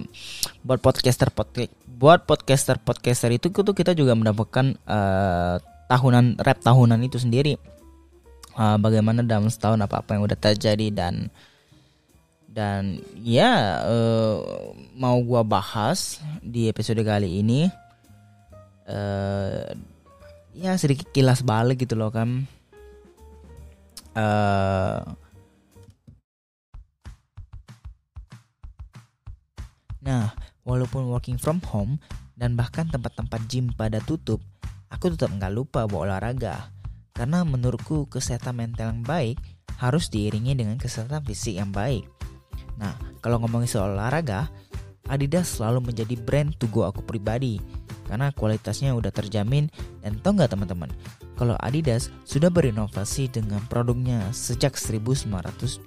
buat 0.61 0.85
podcaster 0.85 1.33
podcast 1.33 1.73
buat 1.89 2.29
podcaster 2.29 2.77
podcaster 2.77 3.33
itu 3.33 3.49
tuh 3.49 3.73
kita 3.73 3.97
juga 3.97 4.13
mendapatkan 4.13 4.77
uh, 4.85 5.57
tahunan 5.89 6.37
rap 6.45 6.61
tahunan 6.61 7.01
itu 7.01 7.17
sendiri. 7.17 7.57
Uh, 8.53 8.77
bagaimana 8.77 9.25
dalam 9.25 9.49
setahun 9.49 9.81
apa 9.81 10.05
apa 10.05 10.13
yang 10.13 10.29
udah 10.29 10.37
terjadi 10.37 10.93
dan 10.93 11.33
dan 12.45 13.01
ya 13.17 13.81
uh, 13.89 14.37
mau 14.93 15.17
gua 15.25 15.41
bahas 15.41 16.21
di 16.45 16.69
episode 16.69 17.01
kali 17.01 17.41
ini 17.41 17.73
uh, 18.85 19.73
ya 20.53 20.77
sedikit 20.77 21.09
kilas 21.17 21.41
balik 21.41 21.81
gitu 21.81 21.97
loh 21.97 22.13
kan 22.13 22.45
uh, 24.17 25.03
Nah, 30.03 30.35
walaupun 30.67 31.07
working 31.07 31.39
from 31.39 31.63
home 31.63 32.03
dan 32.35 32.59
bahkan 32.59 32.91
tempat-tempat 32.91 33.47
gym 33.47 33.71
pada 33.71 34.03
tutup, 34.03 34.43
aku 34.91 35.15
tetap 35.15 35.31
nggak 35.31 35.55
lupa 35.55 35.87
bawa 35.87 36.19
olahraga. 36.19 36.75
Karena 37.15 37.47
menurutku 37.47 38.11
kesehatan 38.11 38.59
mental 38.59 38.91
yang 38.91 39.07
baik 39.07 39.39
harus 39.79 40.11
diiringi 40.11 40.59
dengan 40.59 40.75
kesehatan 40.75 41.23
fisik 41.23 41.55
yang 41.55 41.71
baik. 41.71 42.03
Nah, 42.83 42.99
kalau 43.23 43.39
ngomongin 43.39 43.71
soal 43.71 43.95
olahraga, 43.95 44.51
Adidas 45.13 45.61
selalu 45.61 45.93
menjadi 45.93 46.17
brand 46.17 46.57
to 46.57 46.65
go 46.73 46.89
aku 46.89 47.05
pribadi 47.05 47.61
karena 48.09 48.33
kualitasnya 48.33 48.97
udah 48.97 49.13
terjamin 49.13 49.69
dan 50.01 50.17
tau 50.25 50.33
nggak 50.33 50.57
teman-teman 50.57 50.89
kalau 51.37 51.59
Adidas 51.61 52.09
sudah 52.25 52.49
berinovasi 52.49 53.29
dengan 53.29 53.61
produknya 53.67 54.25
sejak 54.31 54.79
1924. 54.79 55.85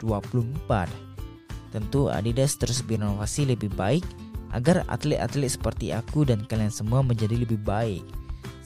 Tentu 1.71 2.11
Adidas 2.11 2.59
terus 2.59 2.83
berinovasi 2.83 3.47
lebih 3.47 3.71
baik 3.73 4.03
agar 4.51 4.87
atlet-atlet 4.87 5.51
seperti 5.51 5.95
aku 5.95 6.27
dan 6.27 6.43
kalian 6.47 6.71
semua 6.71 7.03
menjadi 7.03 7.35
lebih 7.39 7.59
baik. 7.63 8.03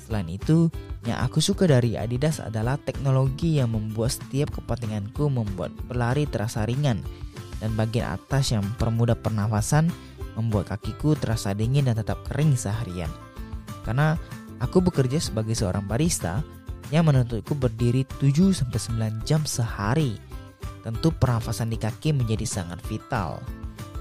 Selain 0.01 0.25
itu, 0.29 0.73
yang 1.05 1.21
aku 1.21 1.37
suka 1.37 1.69
dari 1.69 1.93
Adidas 1.93 2.41
adalah 2.41 2.81
teknologi 2.81 3.61
yang 3.61 3.73
membuat 3.73 4.17
setiap 4.17 4.49
kepentinganku 4.53 5.29
membuat 5.29 5.69
berlari 5.85 6.25
terasa 6.25 6.65
ringan 6.65 7.05
dan 7.61 7.69
bagian 7.77 8.17
atas 8.17 8.49
yang 8.49 8.65
mempermudah 8.65 9.17
pernafasan 9.19 9.93
membuat 10.37 10.75
kakiku 10.75 11.17
terasa 11.17 11.55
dingin 11.55 11.87
dan 11.89 11.97
tetap 11.97 12.21
kering 12.29 12.53
seharian. 12.53 13.09
Karena 13.85 14.19
aku 14.61 14.83
bekerja 14.83 15.17
sebagai 15.17 15.55
seorang 15.55 15.87
barista 15.87 16.43
yang 16.89 17.05
menuntutku 17.05 17.53
berdiri 17.53 18.05
7-9 18.17 19.25
jam 19.25 19.41
sehari. 19.45 20.17
Tentu 20.81 21.13
pernafasan 21.13 21.69
di 21.69 21.77
kaki 21.77 22.15
menjadi 22.15 22.45
sangat 22.47 22.81
vital. 22.87 23.41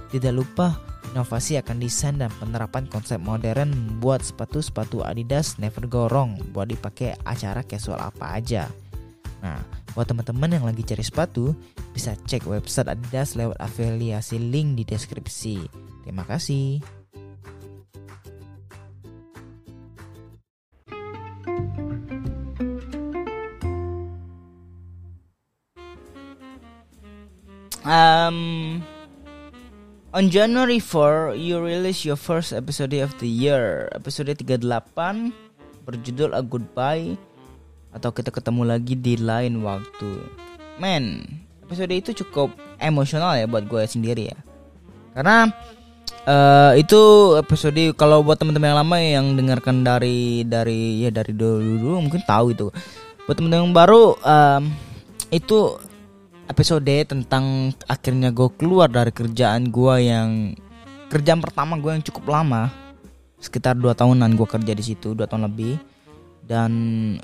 Tidak 0.09 0.33
lupa, 0.33 0.73
inovasi 1.13 1.61
akan 1.61 1.77
desain 1.77 2.17
dan 2.17 2.33
penerapan 2.41 2.89
konsep 2.89 3.21
modern 3.21 3.73
membuat 3.73 4.25
sepatu-sepatu 4.25 5.05
Adidas 5.05 5.61
never 5.61 5.85
go 5.85 6.09
wrong 6.09 6.41
buat 6.53 6.73
dipakai 6.73 7.17
acara 7.29 7.61
casual 7.61 8.01
apa 8.01 8.41
aja. 8.41 8.69
Nah, 9.45 9.61
buat 9.93 10.09
teman-teman 10.09 10.51
yang 10.51 10.65
lagi 10.67 10.83
cari 10.83 11.05
sepatu, 11.05 11.53
bisa 11.93 12.17
cek 12.17 12.49
website 12.49 12.89
Adidas 12.89 13.37
lewat 13.37 13.59
afiliasi 13.61 14.41
link 14.41 14.81
di 14.81 14.85
deskripsi. 14.89 15.88
Terima 16.09 16.25
kasih. 16.25 16.81
Um, 27.85 28.81
on 30.17 30.33
January 30.33 30.81
4, 30.81 31.37
you 31.37 31.61
release 31.61 32.09
your 32.09 32.17
first 32.17 32.57
episode 32.57 32.97
of 32.97 33.13
the 33.21 33.29
year. 33.29 33.93
Episode 33.93 34.33
38 34.33 34.65
berjudul 35.85 36.33
A 36.33 36.41
Goodbye 36.41 37.21
atau 37.93 38.17
kita 38.17 38.33
ketemu 38.33 38.65
lagi 38.65 38.97
di 38.97 39.21
lain 39.21 39.61
waktu. 39.61 40.25
Men, 40.81 41.21
episode 41.61 41.93
itu 41.93 42.17
cukup 42.25 42.57
emosional 42.81 43.37
ya 43.37 43.45
buat 43.45 43.69
gue 43.69 43.85
sendiri 43.85 44.33
ya. 44.33 44.41
Karena 45.13 45.53
uh, 46.27 46.73
itu 46.77 47.01
episode 47.41 47.81
kalau 47.99 48.21
buat 48.25 48.37
teman-teman 48.39 48.73
yang 48.73 48.81
lama 48.81 48.97
yang 48.99 49.27
dengarkan 49.35 49.83
dari 49.87 50.43
dari 50.45 51.05
ya 51.05 51.11
dari 51.13 51.33
dulu 51.33 51.79
dulu 51.79 51.97
mungkin 52.05 52.23
tahu 52.27 52.53
itu. 52.55 52.67
Buat 53.25 53.37
teman-teman 53.39 53.71
yang 53.71 53.77
baru 53.77 54.17
um, 54.19 54.63
itu 55.29 55.79
episode 56.49 56.89
tentang 57.05 57.77
akhirnya 57.85 58.33
gue 58.33 58.49
keluar 58.57 58.89
dari 58.89 59.13
kerjaan 59.13 59.69
gue 59.69 59.95
yang 60.01 60.57
kerjaan 61.13 61.41
pertama 61.45 61.77
gue 61.77 61.93
yang 61.93 62.05
cukup 62.05 62.25
lama 62.41 62.73
sekitar 63.39 63.77
dua 63.77 63.93
tahunan 63.93 64.35
gue 64.35 64.49
kerja 64.49 64.73
di 64.73 64.85
situ 64.85 65.13
dua 65.13 65.29
tahun 65.29 65.47
lebih 65.47 65.77
dan 66.49 66.73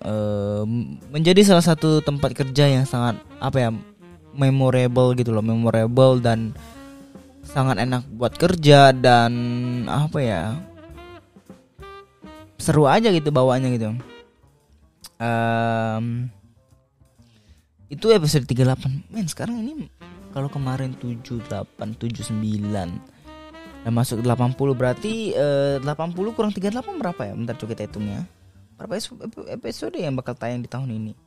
uh, 0.05 0.69
menjadi 1.09 1.41
salah 1.41 1.65
satu 1.65 2.05
tempat 2.05 2.37
kerja 2.37 2.69
yang 2.69 2.85
sangat 2.85 3.17
apa 3.41 3.57
ya 3.57 3.71
memorable 4.37 5.17
gitu 5.17 5.33
loh 5.33 5.41
memorable 5.41 6.21
dan 6.21 6.53
sangat 7.55 7.79
enak 7.79 8.03
buat 8.19 8.35
kerja 8.35 8.91
dan 8.91 9.33
apa 9.87 10.19
ya 10.19 10.43
seru 12.59 12.91
aja 12.91 13.15
gitu 13.15 13.31
bawaannya 13.31 13.71
gitu. 13.79 13.95
Um, 15.23 16.27
itu 17.87 18.11
episode 18.11 18.43
38 18.51 19.15
men 19.15 19.31
sekarang 19.31 19.63
ini 19.63 19.87
kalau 20.35 20.51
kemarin 20.51 20.99
78 20.99 21.47
79 21.79 22.75
dan 22.75 22.99
masuk 23.87 24.19
80 24.19 24.59
berarti 24.75 25.39
uh, 25.39 25.79
80 25.79 26.35
kurang 26.35 26.51
38 26.51 26.75
berapa 26.75 27.23
ya? 27.23 27.33
Bentar 27.39 27.55
coba 27.55 27.71
kita 27.71 27.87
hitungnya. 27.87 28.27
Berapa 28.75 28.99
episode 29.55 29.95
yang 29.95 30.19
bakal 30.19 30.35
tayang 30.35 30.59
di 30.59 30.67
tahun 30.67 30.91
ini 30.91 31.24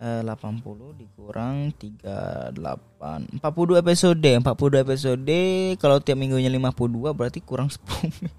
80 0.00 1.00
dikurang 1.00 1.70
38 1.78 3.40
42 3.40 3.82
episode 3.82 4.30
42 4.42 4.84
episode 4.84 5.40
kalau 5.78 5.96
tiap 6.02 6.18
minggunya 6.18 6.50
52 6.50 7.14
berarti 7.14 7.40
kurang 7.40 7.70
10 7.70 7.80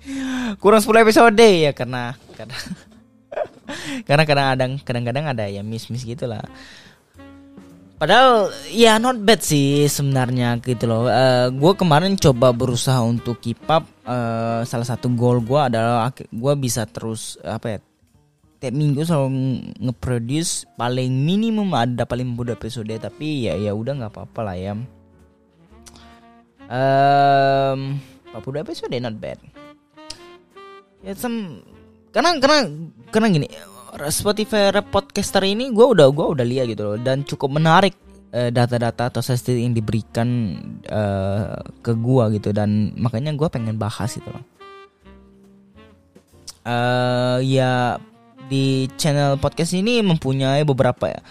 kurang 0.63 0.81
10 0.83 1.03
episode 1.03 1.39
ya 1.39 1.71
karena 1.71 2.13
karena 2.35 2.57
karena 4.07 4.24
kadang-kadang 4.27 4.71
kadang-kadang 4.83 5.25
ada 5.31 5.45
ya 5.50 5.65
miss-miss 5.65 6.05
gitulah 6.05 6.43
Padahal 7.95 8.51
ya 8.75 9.00
not 9.00 9.24
bad 9.24 9.39
sih 9.39 9.88
sebenarnya 9.88 10.59
gitu 10.59 10.83
loh. 10.83 11.07
Uh, 11.07 11.15
eh, 11.15 11.47
gue 11.55 11.74
kemarin 11.79 12.19
coba 12.19 12.51
berusaha 12.51 13.00
untuk 13.00 13.39
keep 13.39 13.63
up. 13.71 13.88
Uh, 14.03 14.67
salah 14.67 14.83
satu 14.83 15.07
goal 15.15 15.39
gue 15.39 15.55
adalah 15.55 16.12
gue 16.12 16.53
bisa 16.59 16.83
terus 16.83 17.39
apa 17.39 17.65
ya 17.71 17.79
tiap 18.65 18.74
minggu 18.74 19.05
selalu 19.05 19.62
nge-produce 19.77 20.65
paling 20.74 21.13
minimum 21.13 21.69
ada 21.77 22.01
paling 22.01 22.25
muda 22.25 22.57
episode 22.57 22.89
tapi 22.98 23.45
ya 23.45 23.53
ya 23.53 23.77
udah 23.77 23.93
nggak 24.01 24.10
apa-apa 24.10 24.41
lah 24.41 24.57
ya. 24.57 24.74
Um, 26.65 28.01
40 28.34 28.65
episode 28.65 28.98
not 28.98 29.22
bad. 29.22 29.38
Ya 31.05 31.13
some 31.13 31.62
karena 32.10 32.41
karena 32.41 32.65
karena 33.13 33.27
gini 33.29 33.48
Spotify 34.10 34.74
Rap 34.74 34.89
Podcaster 34.89 35.45
ini 35.45 35.69
gue 35.69 35.86
udah 35.86 36.10
gue 36.10 36.25
udah 36.25 36.41
lihat 36.41 36.65
gitu 36.74 36.89
loh 36.89 36.98
dan 36.98 37.22
cukup 37.22 37.62
menarik 37.62 37.93
uh, 38.34 38.50
data-data 38.50 39.13
atau 39.13 39.22
statistik 39.22 39.62
yang 39.62 39.77
diberikan 39.77 40.57
uh, 40.89 41.62
ke 41.86 41.93
gue 41.93 42.41
gitu 42.41 42.50
dan 42.50 42.98
makanya 42.98 43.29
gue 43.38 43.45
pengen 43.45 43.77
bahas 43.77 44.10
itu 44.17 44.25
loh. 44.25 44.41
Uh, 46.65 47.38
ya 47.45 48.01
di 48.45 48.89
channel 48.99 49.37
podcast 49.41 49.73
ini 49.73 50.01
mempunyai 50.05 50.61
beberapa 50.63 51.09
ya 51.09 51.21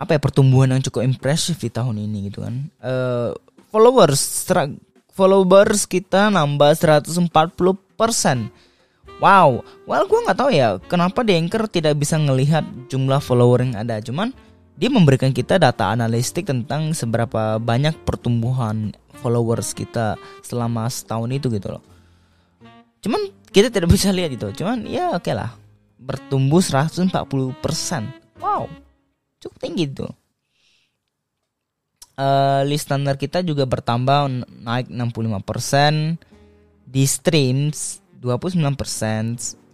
apa 0.00 0.16
ya 0.16 0.20
pertumbuhan 0.20 0.72
yang 0.72 0.80
cukup 0.80 1.04
impresif 1.04 1.60
di 1.60 1.68
tahun 1.68 2.00
ini 2.00 2.32
gitu 2.32 2.40
kan. 2.40 2.54
Uh, 2.80 3.36
followers 3.68 4.48
followers 5.12 5.84
kita 5.84 6.32
nambah 6.32 6.72
140 6.72 7.28
persen 8.00 8.48
Wow, 9.20 9.60
well 9.84 10.08
gue 10.08 10.16
nggak 10.16 10.38
tahu 10.40 10.48
ya 10.48 10.80
kenapa 10.88 11.20
di 11.20 11.36
Anchor 11.36 11.68
tidak 11.68 12.00
bisa 12.00 12.16
ngelihat 12.16 12.64
jumlah 12.88 13.20
follower 13.20 13.60
yang 13.60 13.76
ada. 13.76 14.00
Cuman 14.00 14.32
dia 14.80 14.88
memberikan 14.88 15.28
kita 15.28 15.60
data 15.60 15.92
analistik 15.92 16.48
tentang 16.48 16.96
seberapa 16.96 17.60
banyak 17.60 18.00
pertumbuhan 18.08 18.96
followers 19.20 19.76
kita 19.76 20.16
selama 20.40 20.88
setahun 20.88 21.28
itu 21.36 21.52
gitu 21.52 21.76
loh. 21.76 21.84
Cuman 23.04 23.28
kita 23.52 23.68
tidak 23.68 23.92
bisa 23.92 24.08
lihat 24.08 24.32
itu. 24.32 24.48
Cuman 24.56 24.88
ya 24.88 25.12
oke 25.12 25.28
okay 25.28 25.36
lah. 25.36 25.52
Bertumbuh 26.00 26.64
140%. 26.64 27.12
Wow. 28.40 28.72
Cukup 29.36 29.58
tinggi 29.60 29.84
itu. 29.84 30.08
Uh, 32.16 32.64
list 32.68 32.88
standar 32.88 33.16
kita 33.16 33.40
juga 33.40 33.64
bertambah 33.64 34.44
naik 34.60 34.92
65% 34.92 36.20
di 36.84 37.04
streams 37.08 38.04
29% 38.20 38.76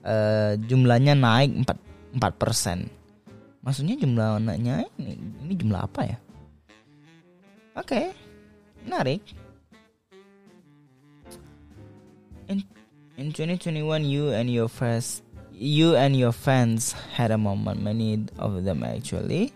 uh, 0.07 0.55
jumlahnya 0.55 1.19
naik 1.19 1.51
4 1.67 2.23
4%. 2.23 3.67
Maksudnya 3.67 3.99
jumlah 3.99 4.39
anaknya 4.39 4.87
ini, 4.95 5.19
ini 5.43 5.55
jumlah 5.59 5.91
apa 5.91 6.01
ya? 6.07 6.19
Oke. 7.75 7.83
Okay. 7.83 8.07
Menarik. 8.87 9.23
In 12.47 12.63
in 13.19 13.35
2021 13.35 14.07
you 14.07 14.31
and 14.31 14.47
your 14.47 14.71
friends 14.71 15.26
you 15.57 15.97
and 15.97 16.13
your 16.13 16.37
fans 16.37 16.93
had 17.17 17.33
a 17.33 17.41
moment 17.41 17.81
many 17.81 18.21
of 18.37 18.61
them 18.63 18.85
actually. 18.85 19.51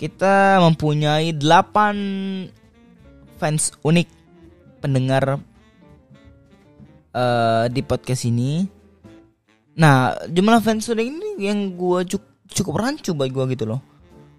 Kita 0.00 0.58
mempunyai 0.58 1.36
8 1.36 3.38
fans 3.38 3.62
unik 3.84 4.08
pendengar 4.82 5.38
uh, 7.14 7.64
di 7.70 7.80
podcast 7.84 8.26
ini. 8.26 8.66
Nah, 9.78 10.18
jumlah 10.26 10.60
fans 10.64 10.90
udah 10.90 11.04
ini 11.04 11.38
yang 11.38 11.76
gue 11.76 12.02
cukup 12.08 12.26
cukup 12.50 12.74
rancu 12.80 13.12
bagi 13.12 13.32
gue 13.32 13.44
gitu 13.54 13.64
loh. 13.68 13.80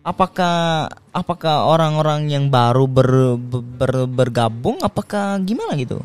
Apakah 0.06 0.86
apakah 1.10 1.66
orang-orang 1.66 2.30
yang 2.30 2.54
baru 2.54 2.86
ber, 2.86 3.42
ber, 3.42 4.06
bergabung 4.06 4.78
apakah 4.86 5.42
gimana 5.42 5.74
gitu? 5.74 5.98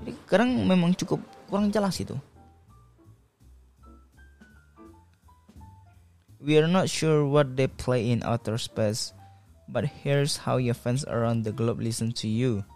Jadi 0.00 0.14
sekarang 0.22 0.62
memang 0.62 0.94
cukup 0.94 1.18
kurang 1.50 1.74
jelas 1.74 1.98
itu. 1.98 2.14
We 6.44 6.60
are 6.60 6.68
not 6.68 6.92
sure 6.92 7.24
what 7.24 7.56
they 7.56 7.72
play 7.72 8.12
in 8.12 8.20
outer 8.20 8.60
space, 8.60 9.16
but 9.64 9.88
here's 10.04 10.44
how 10.44 10.60
your 10.60 10.76
fans 10.76 11.00
around 11.08 11.48
the 11.48 11.56
globe 11.56 11.80
listen 11.80 12.12
to 12.20 12.28
you. 12.28 12.68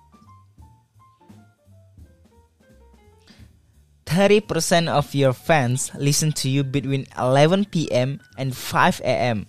30% 4.09 4.89
of 4.89 5.13
your 5.13 5.37
fans 5.37 5.93
listen 6.01 6.33
to 6.33 6.49
you 6.49 6.65
between 6.65 7.05
11 7.21 7.67
p.m. 7.69 8.25
and 8.41 8.57
5 8.57 9.05
a.m., 9.05 9.45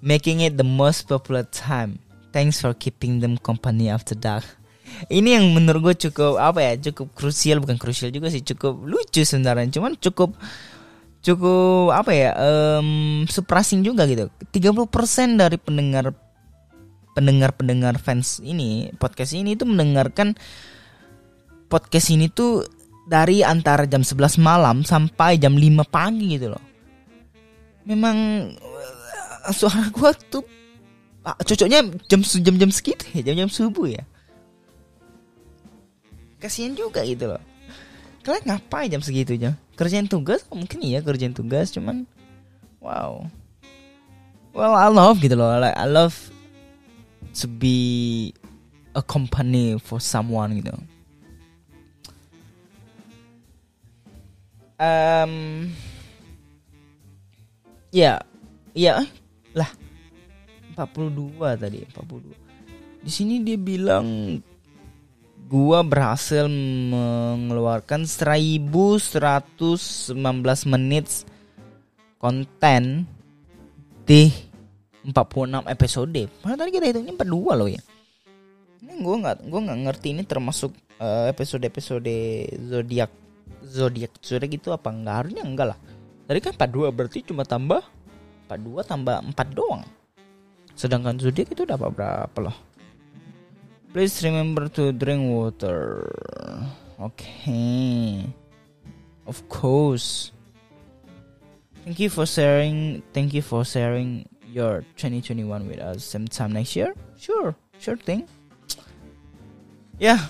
making 0.00 0.38
it 0.38 0.54
the 0.56 0.62
most 0.62 1.10
popular 1.10 1.42
time. 1.42 1.98
Thanks 2.30 2.62
for 2.62 2.78
keeping 2.78 3.18
them 3.18 3.42
company 3.42 3.90
after 3.90 4.14
dark. 4.14 4.46
Ini 5.10 5.42
yang 5.42 5.50
menurut 5.50 5.82
gue 5.82 6.08
cukup 6.08 6.38
apa 6.38 6.62
ya, 6.62 6.72
cukup 6.78 7.10
krusial 7.18 7.58
bukan 7.58 7.74
krusial 7.74 8.14
juga 8.14 8.30
sih, 8.30 8.46
cukup 8.46 8.86
lucu 8.86 9.26
sebenarnya. 9.26 9.74
Cuman 9.74 9.98
cukup 9.98 10.38
cukup 11.22 11.94
apa 11.94 12.10
ya, 12.14 12.30
um, 12.34 13.24
surprising 13.26 13.82
juga 13.82 14.06
gitu. 14.06 14.30
30% 14.54 15.38
dari 15.38 15.58
pendengar 15.58 16.14
pendengar-pendengar 17.18 17.98
fans 17.98 18.38
ini 18.46 18.94
podcast 18.94 19.34
ini 19.34 19.58
itu 19.58 19.66
mendengarkan 19.66 20.38
podcast 21.66 22.14
ini 22.14 22.30
tuh 22.30 22.62
dari 23.10 23.42
antara 23.42 23.90
jam 23.90 24.06
11 24.06 24.38
malam 24.38 24.86
sampai 24.86 25.40
jam 25.40 25.58
5 25.58 25.82
pagi 25.88 26.38
gitu 26.38 26.54
loh. 26.54 26.64
Memang 27.88 28.16
eh, 28.54 29.52
suara 29.56 29.88
gua 29.90 30.12
tuh 30.14 30.44
ah, 31.26 31.34
cocoknya 31.40 31.88
jam 32.06 32.20
jam-jam 32.22 32.70
segitu 32.70 33.04
ya, 33.16 33.26
jam-jam 33.32 33.50
subuh 33.50 33.88
ya. 33.90 34.04
Kasihan 36.38 36.76
juga 36.78 37.02
gitu 37.02 37.34
loh. 37.34 37.42
Kalian 38.28 38.44
ngapain 38.44 38.92
jam 38.92 39.00
segitu 39.00 39.40
aja? 39.40 39.56
Kerjaan 39.72 40.04
tugas? 40.04 40.44
Mungkin 40.52 40.84
iya 40.84 41.00
kerjaan 41.00 41.32
tugas, 41.32 41.72
cuman 41.72 42.04
wow. 42.84 43.24
Well, 44.52 44.76
I 44.76 44.92
love 44.92 45.24
gitu 45.24 45.32
loh. 45.32 45.56
Like, 45.56 45.72
I 45.72 45.88
love 45.88 46.12
to 47.40 47.48
be 47.48 48.36
a 48.92 49.00
company 49.00 49.80
for 49.80 49.96
someone 49.96 50.60
gitu. 50.60 50.76
um, 54.78 55.66
ya 57.90 58.22
ya 58.72 59.02
lah 59.52 59.70
42 60.78 61.34
tadi 61.58 61.82
42 61.90 63.02
di 63.02 63.10
sini 63.10 63.42
dia 63.42 63.58
bilang 63.58 64.38
gua 65.48 65.80
berhasil 65.80 66.44
mengeluarkan 66.92 68.04
1119 68.04 70.12
menit 70.68 71.24
konten 72.20 73.08
di 74.04 74.28
46 75.08 75.64
episode. 75.64 76.20
Padahal 76.44 76.60
tadi 76.60 76.70
kita 76.76 76.86
hitungnya 76.92 77.16
42 77.16 77.58
loh 77.58 77.68
ya. 77.72 77.80
Ini 78.84 79.00
gua 79.00 79.16
nggak 79.24 79.36
gua 79.48 79.60
nggak 79.64 79.80
ngerti 79.88 80.08
ini 80.12 80.22
termasuk 80.28 80.76
uh, 81.00 81.24
episode-episode 81.32 82.12
zodiak 82.68 83.08
zodiak 83.64 84.12
zodiak 84.22 84.52
itu 84.54 84.68
apa 84.70 84.88
enggak 84.92 85.16
harusnya 85.24 85.42
enggak 85.44 85.66
lah 85.74 85.78
tadi 86.28 86.38
kan 86.44 86.52
42 86.54 86.94
berarti 86.94 87.18
cuma 87.24 87.42
tambah 87.44 87.82
42 88.50 88.84
tambah 88.84 89.16
4 89.34 89.56
doang 89.56 89.82
sedangkan 90.78 91.16
zodiak 91.18 91.48
itu 91.52 91.64
dapat 91.64 91.88
berapa 91.90 92.38
loh 92.38 92.56
please 93.98 94.22
remember 94.22 94.70
to 94.70 94.94
drink 94.94 95.26
water. 95.26 96.06
Oke 97.02 97.18
okay. 97.18 98.22
of 99.26 99.42
course. 99.50 100.30
Thank 101.82 101.98
you 101.98 102.06
for 102.06 102.22
sharing 102.22 103.02
thank 103.10 103.34
you 103.34 103.42
for 103.42 103.66
sharing 103.66 104.22
your 104.54 104.86
2021 105.02 105.66
with 105.66 105.82
us. 105.82 106.06
Sometime 106.06 106.54
next 106.54 106.78
year? 106.78 106.94
Sure 107.18 107.58
sure 107.82 107.98
thing. 107.98 108.22
Ya. 109.98 110.14
Yeah. 110.14 110.20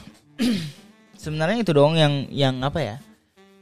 sebenarnya 1.29 1.61
itu 1.61 1.77
doang 1.77 2.01
yang 2.01 2.25
yang 2.33 2.65
apa 2.65 2.81
ya? 2.81 2.97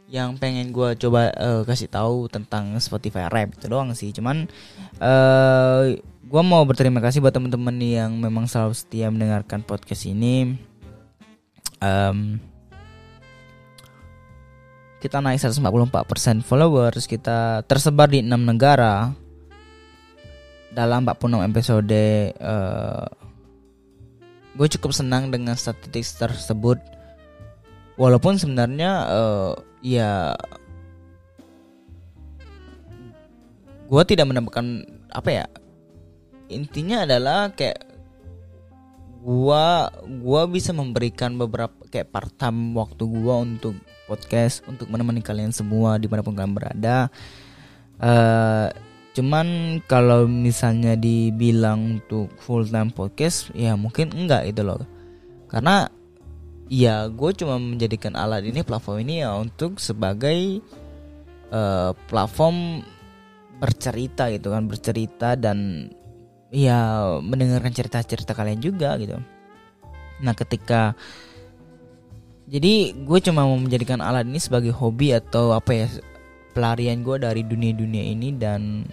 Yang 0.07 0.39
pengen 0.39 0.71
gue 0.71 0.95
coba 1.03 1.35
uh, 1.35 1.67
kasih 1.67 1.91
tahu 1.91 2.31
tentang 2.31 2.79
Spotify 2.79 3.27
Rap. 3.27 3.59
Itu 3.59 3.67
doang 3.67 3.91
sih. 3.91 4.15
Cuman 4.15 4.47
uh, 5.03 5.99
gue 6.37 6.45
mau 6.45 6.61
berterima 6.69 7.01
kasih 7.01 7.25
buat 7.25 7.33
teman-teman 7.33 7.81
yang 7.81 8.13
memang 8.21 8.45
selalu 8.45 8.77
setia 8.77 9.09
mendengarkan 9.09 9.65
podcast 9.65 10.05
ini. 10.05 10.61
Um, 11.81 12.37
kita 15.01 15.25
naik 15.25 15.41
144% 15.41 16.45
followers 16.45 17.09
kita 17.09 17.65
tersebar 17.65 18.13
di 18.13 18.21
enam 18.21 18.45
negara. 18.45 19.17
Dalam 20.77 21.09
46 21.09 21.41
episode 21.41 22.05
uh, 22.37 23.09
gue 24.61 24.69
cukup 24.77 24.93
senang 24.93 25.33
dengan 25.33 25.57
statistik 25.57 26.05
tersebut. 26.21 26.77
Walaupun 27.97 28.37
sebenarnya 28.37 29.09
uh, 29.09 29.53
ya 29.81 30.37
gue 33.89 34.03
tidak 34.05 34.29
menemukan 34.29 34.85
apa 35.17 35.31
ya 35.33 35.49
intinya 36.49 37.05
adalah 37.05 37.53
kayak 37.53 37.83
gua 39.27 39.91
gua 40.23 40.47
bisa 40.47 40.71
memberikan 40.71 41.35
beberapa 41.35 41.75
kayak 41.91 42.15
part 42.15 42.33
time 42.39 42.75
waktu 42.79 43.03
gua 43.07 43.43
untuk 43.43 43.75
podcast 44.07 44.63
untuk 44.71 44.87
menemani 44.87 45.21
kalian 45.21 45.51
semua 45.51 45.99
di 45.99 46.07
mana 46.07 46.23
pun 46.23 46.39
kalian 46.39 46.55
berada. 46.55 47.11
Uh, 47.99 48.71
cuman 49.17 49.81
kalau 49.89 50.29
misalnya 50.29 50.95
dibilang 50.95 51.99
untuk 51.99 52.29
full 52.39 52.69
time 52.69 52.93
podcast 52.95 53.51
ya 53.53 53.75
mungkin 53.75 54.15
enggak 54.15 54.47
itu 54.47 54.63
loh. 54.63 54.87
Karena 55.51 55.91
ya 56.67 57.07
gue 57.07 57.31
cuma 57.39 57.59
menjadikan 57.59 58.15
alat 58.19 58.47
ini 58.47 58.67
platform 58.67 59.07
ini 59.07 59.23
ya 59.23 59.39
untuk 59.39 59.79
sebagai 59.79 60.63
uh, 61.51 61.95
platform 62.11 62.83
bercerita 63.57 64.29
gitu 64.29 64.53
kan 64.53 64.69
bercerita 64.69 65.39
dan 65.39 65.89
ya 66.57 66.79
mendengarkan 67.21 67.69
cerita-cerita 67.69 68.33
kalian 68.33 68.65
juga 68.65 68.97
gitu. 68.97 69.21
Nah 70.25 70.33
ketika 70.33 70.97
jadi 72.49 72.97
gue 72.97 73.19
cuma 73.21 73.45
mau 73.45 73.61
menjadikan 73.61 74.01
alat 74.01 74.25
ini 74.25 74.41
sebagai 74.41 74.73
hobi 74.73 75.13
atau 75.13 75.53
apa 75.53 75.85
ya 75.85 75.87
pelarian 76.57 77.05
gue 77.05 77.21
dari 77.21 77.45
dunia-dunia 77.45 78.01
ini 78.01 78.33
dan 78.33 78.89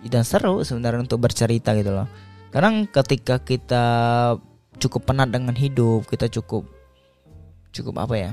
dan 0.00 0.24
seru 0.24 0.64
sebenarnya 0.64 1.04
untuk 1.04 1.20
bercerita 1.20 1.76
gitu 1.76 1.92
loh. 1.92 2.08
Karena 2.48 2.88
ketika 2.88 3.36
kita 3.44 3.84
cukup 4.80 5.12
penat 5.12 5.28
dengan 5.28 5.52
hidup 5.52 6.08
kita 6.08 6.32
cukup 6.32 6.64
cukup 7.70 8.00
apa 8.00 8.14
ya 8.16 8.30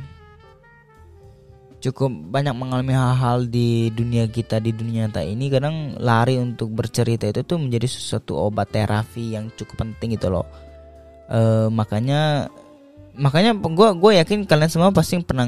cukup 1.87 2.11
banyak 2.11 2.51
mengalami 2.51 2.91
hal-hal 2.91 3.47
di 3.47 3.87
dunia 3.95 4.27
kita 4.27 4.59
di 4.59 4.75
dunia 4.75 5.07
nyata 5.07 5.23
ini 5.23 5.47
kadang 5.47 5.95
lari 5.95 6.35
untuk 6.35 6.75
bercerita 6.75 7.31
itu 7.31 7.47
tuh 7.47 7.55
menjadi 7.55 7.87
sesuatu 7.87 8.35
obat 8.35 8.75
terapi 8.75 9.39
yang 9.39 9.47
cukup 9.55 9.87
penting 9.87 10.19
gitu 10.19 10.27
loh. 10.27 10.43
E, 11.31 11.71
makanya 11.71 12.51
makanya 13.15 13.55
gue 13.55 13.89
gue 13.95 14.11
yakin 14.19 14.43
kalian 14.43 14.71
semua 14.71 14.91
pasti 14.91 15.15
pernah 15.23 15.47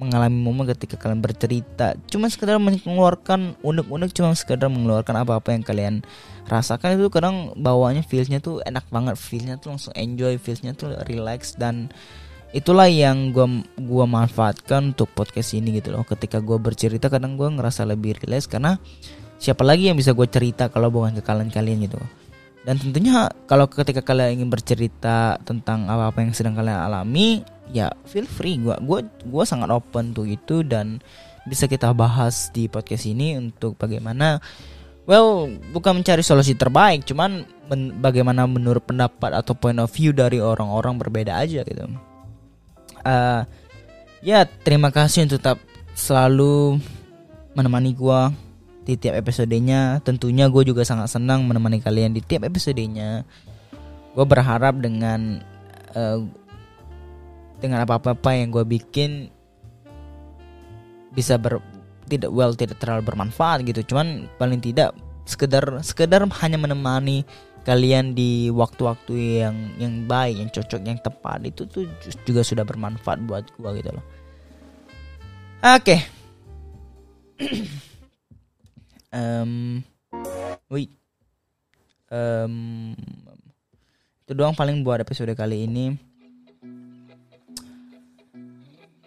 mengalami 0.00 0.38
momen 0.40 0.64
ketika 0.72 0.96
kalian 0.96 1.20
bercerita. 1.20 1.92
Cuma 2.08 2.32
sekedar 2.32 2.56
mengeluarkan 2.56 3.60
unek-unek 3.60 4.16
cuma 4.16 4.32
sekedar 4.32 4.72
mengeluarkan 4.72 5.22
apa-apa 5.22 5.52
yang 5.52 5.62
kalian 5.62 5.94
rasakan 6.48 6.96
itu 6.98 7.06
kadang 7.12 7.52
bawanya 7.54 8.02
feelsnya 8.02 8.42
tuh 8.42 8.64
enak 8.66 8.88
banget 8.88 9.14
feelsnya 9.20 9.60
tuh 9.60 9.76
langsung 9.76 9.94
enjoy 9.94 10.34
feelsnya 10.40 10.74
tuh 10.74 10.96
relax 11.06 11.54
dan 11.54 11.92
itulah 12.50 12.90
yang 12.90 13.30
gua 13.30 13.46
gua 13.78 14.04
manfaatkan 14.06 14.94
untuk 14.94 15.10
podcast 15.14 15.54
ini 15.54 15.78
gitu 15.78 15.94
loh. 15.94 16.02
Ketika 16.02 16.42
gua 16.42 16.58
bercerita 16.58 17.06
kadang 17.06 17.38
gua 17.38 17.50
ngerasa 17.50 17.86
lebih 17.86 18.18
relax 18.22 18.50
karena 18.50 18.78
siapa 19.40 19.64
lagi 19.64 19.88
yang 19.88 19.96
bisa 19.96 20.12
gue 20.12 20.28
cerita 20.28 20.68
kalau 20.68 20.92
bukan 20.92 21.16
ke 21.16 21.24
kalian-kalian 21.24 21.88
gitu. 21.88 21.96
Dan 22.60 22.76
tentunya 22.76 23.32
kalau 23.48 23.64
ketika 23.72 24.04
kalian 24.04 24.36
ingin 24.36 24.52
bercerita 24.52 25.40
tentang 25.48 25.88
apa-apa 25.88 26.20
yang 26.20 26.36
sedang 26.36 26.52
kalian 26.52 26.76
alami 26.76 27.40
ya 27.72 27.88
feel 28.04 28.28
free. 28.28 28.60
Gua 28.60 28.76
gua 28.84 29.00
gua 29.24 29.44
sangat 29.48 29.72
open 29.72 30.12
tuh 30.12 30.28
itu 30.28 30.60
dan 30.60 31.00
bisa 31.48 31.64
kita 31.64 31.88
bahas 31.96 32.52
di 32.52 32.68
podcast 32.68 33.08
ini 33.08 33.40
untuk 33.40 33.80
bagaimana 33.80 34.44
well 35.08 35.48
bukan 35.72 36.04
mencari 36.04 36.20
solusi 36.20 36.52
terbaik 36.52 37.08
cuman 37.08 37.48
men, 37.72 37.96
bagaimana 37.98 38.44
menurut 38.44 38.84
pendapat 38.84 39.32
atau 39.32 39.56
point 39.56 39.80
of 39.80 39.88
view 39.88 40.12
dari 40.12 40.36
orang-orang 40.36 41.00
berbeda 41.00 41.40
aja 41.40 41.64
gitu 41.64 41.88
uh, 43.04 43.42
ya 44.20 44.44
terima 44.44 44.92
kasih 44.92 45.26
untuk 45.26 45.40
tetap 45.40 45.58
selalu 45.96 46.80
menemani 47.52 47.92
gua 47.92 48.32
di 48.84 48.96
tiap 48.98 49.14
episodenya. 49.20 50.00
Tentunya 50.02 50.48
gue 50.48 50.62
juga 50.66 50.82
sangat 50.82 51.12
senang 51.12 51.44
menemani 51.46 51.78
kalian 51.78 52.16
di 52.16 52.24
tiap 52.24 52.42
episodenya. 52.42 53.22
Gue 54.16 54.26
berharap 54.26 54.80
dengan 54.82 55.38
uh, 55.94 56.24
dengan 57.60 57.84
apa-apa 57.84 58.34
yang 58.34 58.50
gue 58.50 58.64
bikin 58.64 59.28
bisa 61.12 61.36
ber 61.36 61.60
tidak 62.10 62.30
well 62.34 62.56
tidak 62.56 62.80
terlalu 62.82 63.06
bermanfaat 63.06 63.62
gitu. 63.62 63.84
Cuman 63.94 64.26
paling 64.40 64.58
tidak 64.58 64.96
sekedar 65.28 65.62
sekedar 65.86 66.26
hanya 66.26 66.58
menemani 66.58 67.22
kalian 67.66 68.16
di 68.16 68.48
waktu-waktu 68.48 69.44
yang 69.44 69.56
yang 69.76 69.94
baik 70.08 70.40
yang 70.40 70.50
cocok 70.50 70.80
yang 70.80 70.98
tepat 71.00 71.38
itu 71.44 71.62
tuh 71.68 71.84
juga 72.24 72.40
sudah 72.40 72.64
bermanfaat 72.64 73.20
buat 73.28 73.44
gue 73.56 73.70
gitu 73.80 73.90
loh. 73.92 74.04
Oke. 75.60 76.00
Okay. 76.00 76.00
um, 79.16 79.80
wait 80.68 81.00
um, 82.10 82.92
itu 84.26 84.32
doang 84.34 84.54
paling 84.54 84.82
buat 84.82 85.02
episode 85.02 85.32
kali 85.34 85.66
ini. 85.66 85.94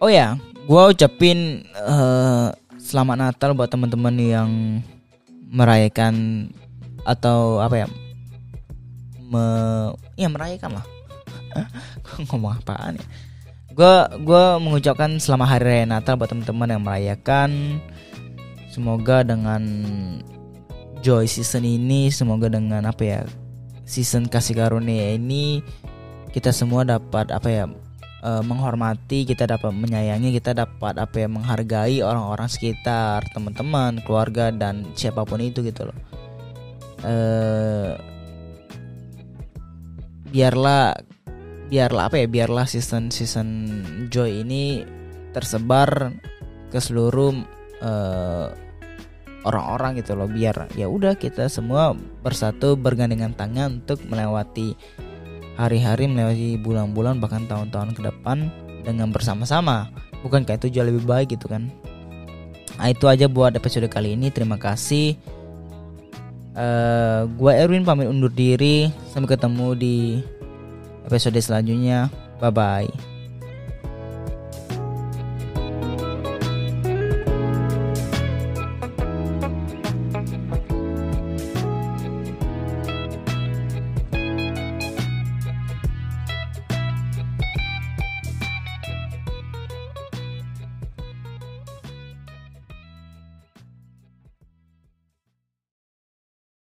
Oh 0.02 0.10
ya, 0.10 0.36
gue 0.68 0.82
ucapin 0.92 1.64
uh, 1.80 2.52
selamat 2.76 3.16
Natal 3.16 3.56
buat 3.56 3.72
teman-teman 3.72 4.16
yang 4.20 4.50
merayakan 5.48 6.50
atau 7.08 7.62
apa 7.62 7.86
ya, 7.86 7.88
me, 9.34 9.46
ya 10.14 10.30
merayakan 10.30 10.78
lah. 10.78 10.86
ngomong 12.30 12.54
apaan 12.54 13.02
ya? 13.02 13.06
Gue 13.74 13.94
gue 14.22 14.44
mengucapkan 14.62 15.18
selamat 15.18 15.58
hari 15.58 15.82
raya 15.82 15.84
Natal 15.90 16.14
buat 16.14 16.30
teman-teman 16.30 16.78
yang 16.78 16.82
merayakan. 16.86 17.50
Semoga 18.70 19.26
dengan 19.26 19.62
joy 21.02 21.26
season 21.26 21.66
ini, 21.66 22.14
semoga 22.14 22.46
dengan 22.46 22.86
apa 22.86 23.02
ya 23.02 23.20
season 23.82 24.30
kasih 24.30 24.56
karunia 24.56 25.14
ini 25.18 25.60
kita 26.34 26.50
semua 26.50 26.82
dapat 26.82 27.30
apa 27.30 27.46
ya 27.46 27.64
uh, 28.26 28.42
menghormati, 28.42 29.22
kita 29.22 29.46
dapat 29.46 29.70
menyayangi, 29.70 30.34
kita 30.34 30.50
dapat 30.50 30.98
apa 30.98 31.14
ya 31.14 31.28
menghargai 31.30 32.02
orang-orang 32.02 32.50
sekitar, 32.50 33.22
teman-teman, 33.30 34.02
keluarga 34.02 34.50
dan 34.50 34.82
siapa 34.98 35.22
pun 35.22 35.38
itu 35.38 35.62
gitu 35.62 35.86
loh. 35.86 35.98
Uh, 37.06 37.94
biarlah 40.34 40.98
biarlah 41.70 42.10
apa 42.10 42.18
ya 42.18 42.26
biarlah 42.26 42.66
season 42.66 43.14
season 43.14 43.70
joy 44.10 44.42
ini 44.42 44.82
tersebar 45.30 46.10
ke 46.74 46.82
seluruh 46.82 47.30
uh, 47.78 48.50
orang-orang 49.46 50.02
gitu 50.02 50.18
loh. 50.18 50.26
Biar 50.26 50.66
ya 50.74 50.90
udah 50.90 51.14
kita 51.14 51.46
semua 51.46 51.94
bersatu 52.26 52.74
bergandengan 52.74 53.30
tangan 53.38 53.84
untuk 53.84 54.02
melewati 54.10 54.74
hari-hari 55.54 56.10
melewati 56.10 56.58
bulan-bulan 56.58 57.22
bahkan 57.22 57.46
tahun-tahun 57.46 57.94
ke 57.94 58.02
depan 58.02 58.50
dengan 58.82 59.14
bersama-sama. 59.14 59.86
Bukankah 60.26 60.58
itu 60.58 60.72
jauh 60.72 60.88
lebih 60.88 61.06
baik 61.06 61.38
gitu 61.38 61.46
kan? 61.46 61.70
Nah 62.74 62.90
itu 62.90 63.06
aja 63.06 63.30
buat 63.30 63.54
episode 63.54 63.86
kali 63.86 64.18
ini. 64.18 64.34
Terima 64.34 64.58
kasih 64.58 65.14
uh, 66.54 67.28
gua 67.36 67.52
Erwin 67.58 67.86
pamit 67.86 68.10
undur 68.10 68.32
diri. 68.32 68.90
Sampai 69.10 69.36
ketemu 69.36 69.68
di 69.78 69.96
episode 71.06 71.38
selanjutnya. 71.38 72.10
Bye 72.42 72.50
bye 72.50 73.13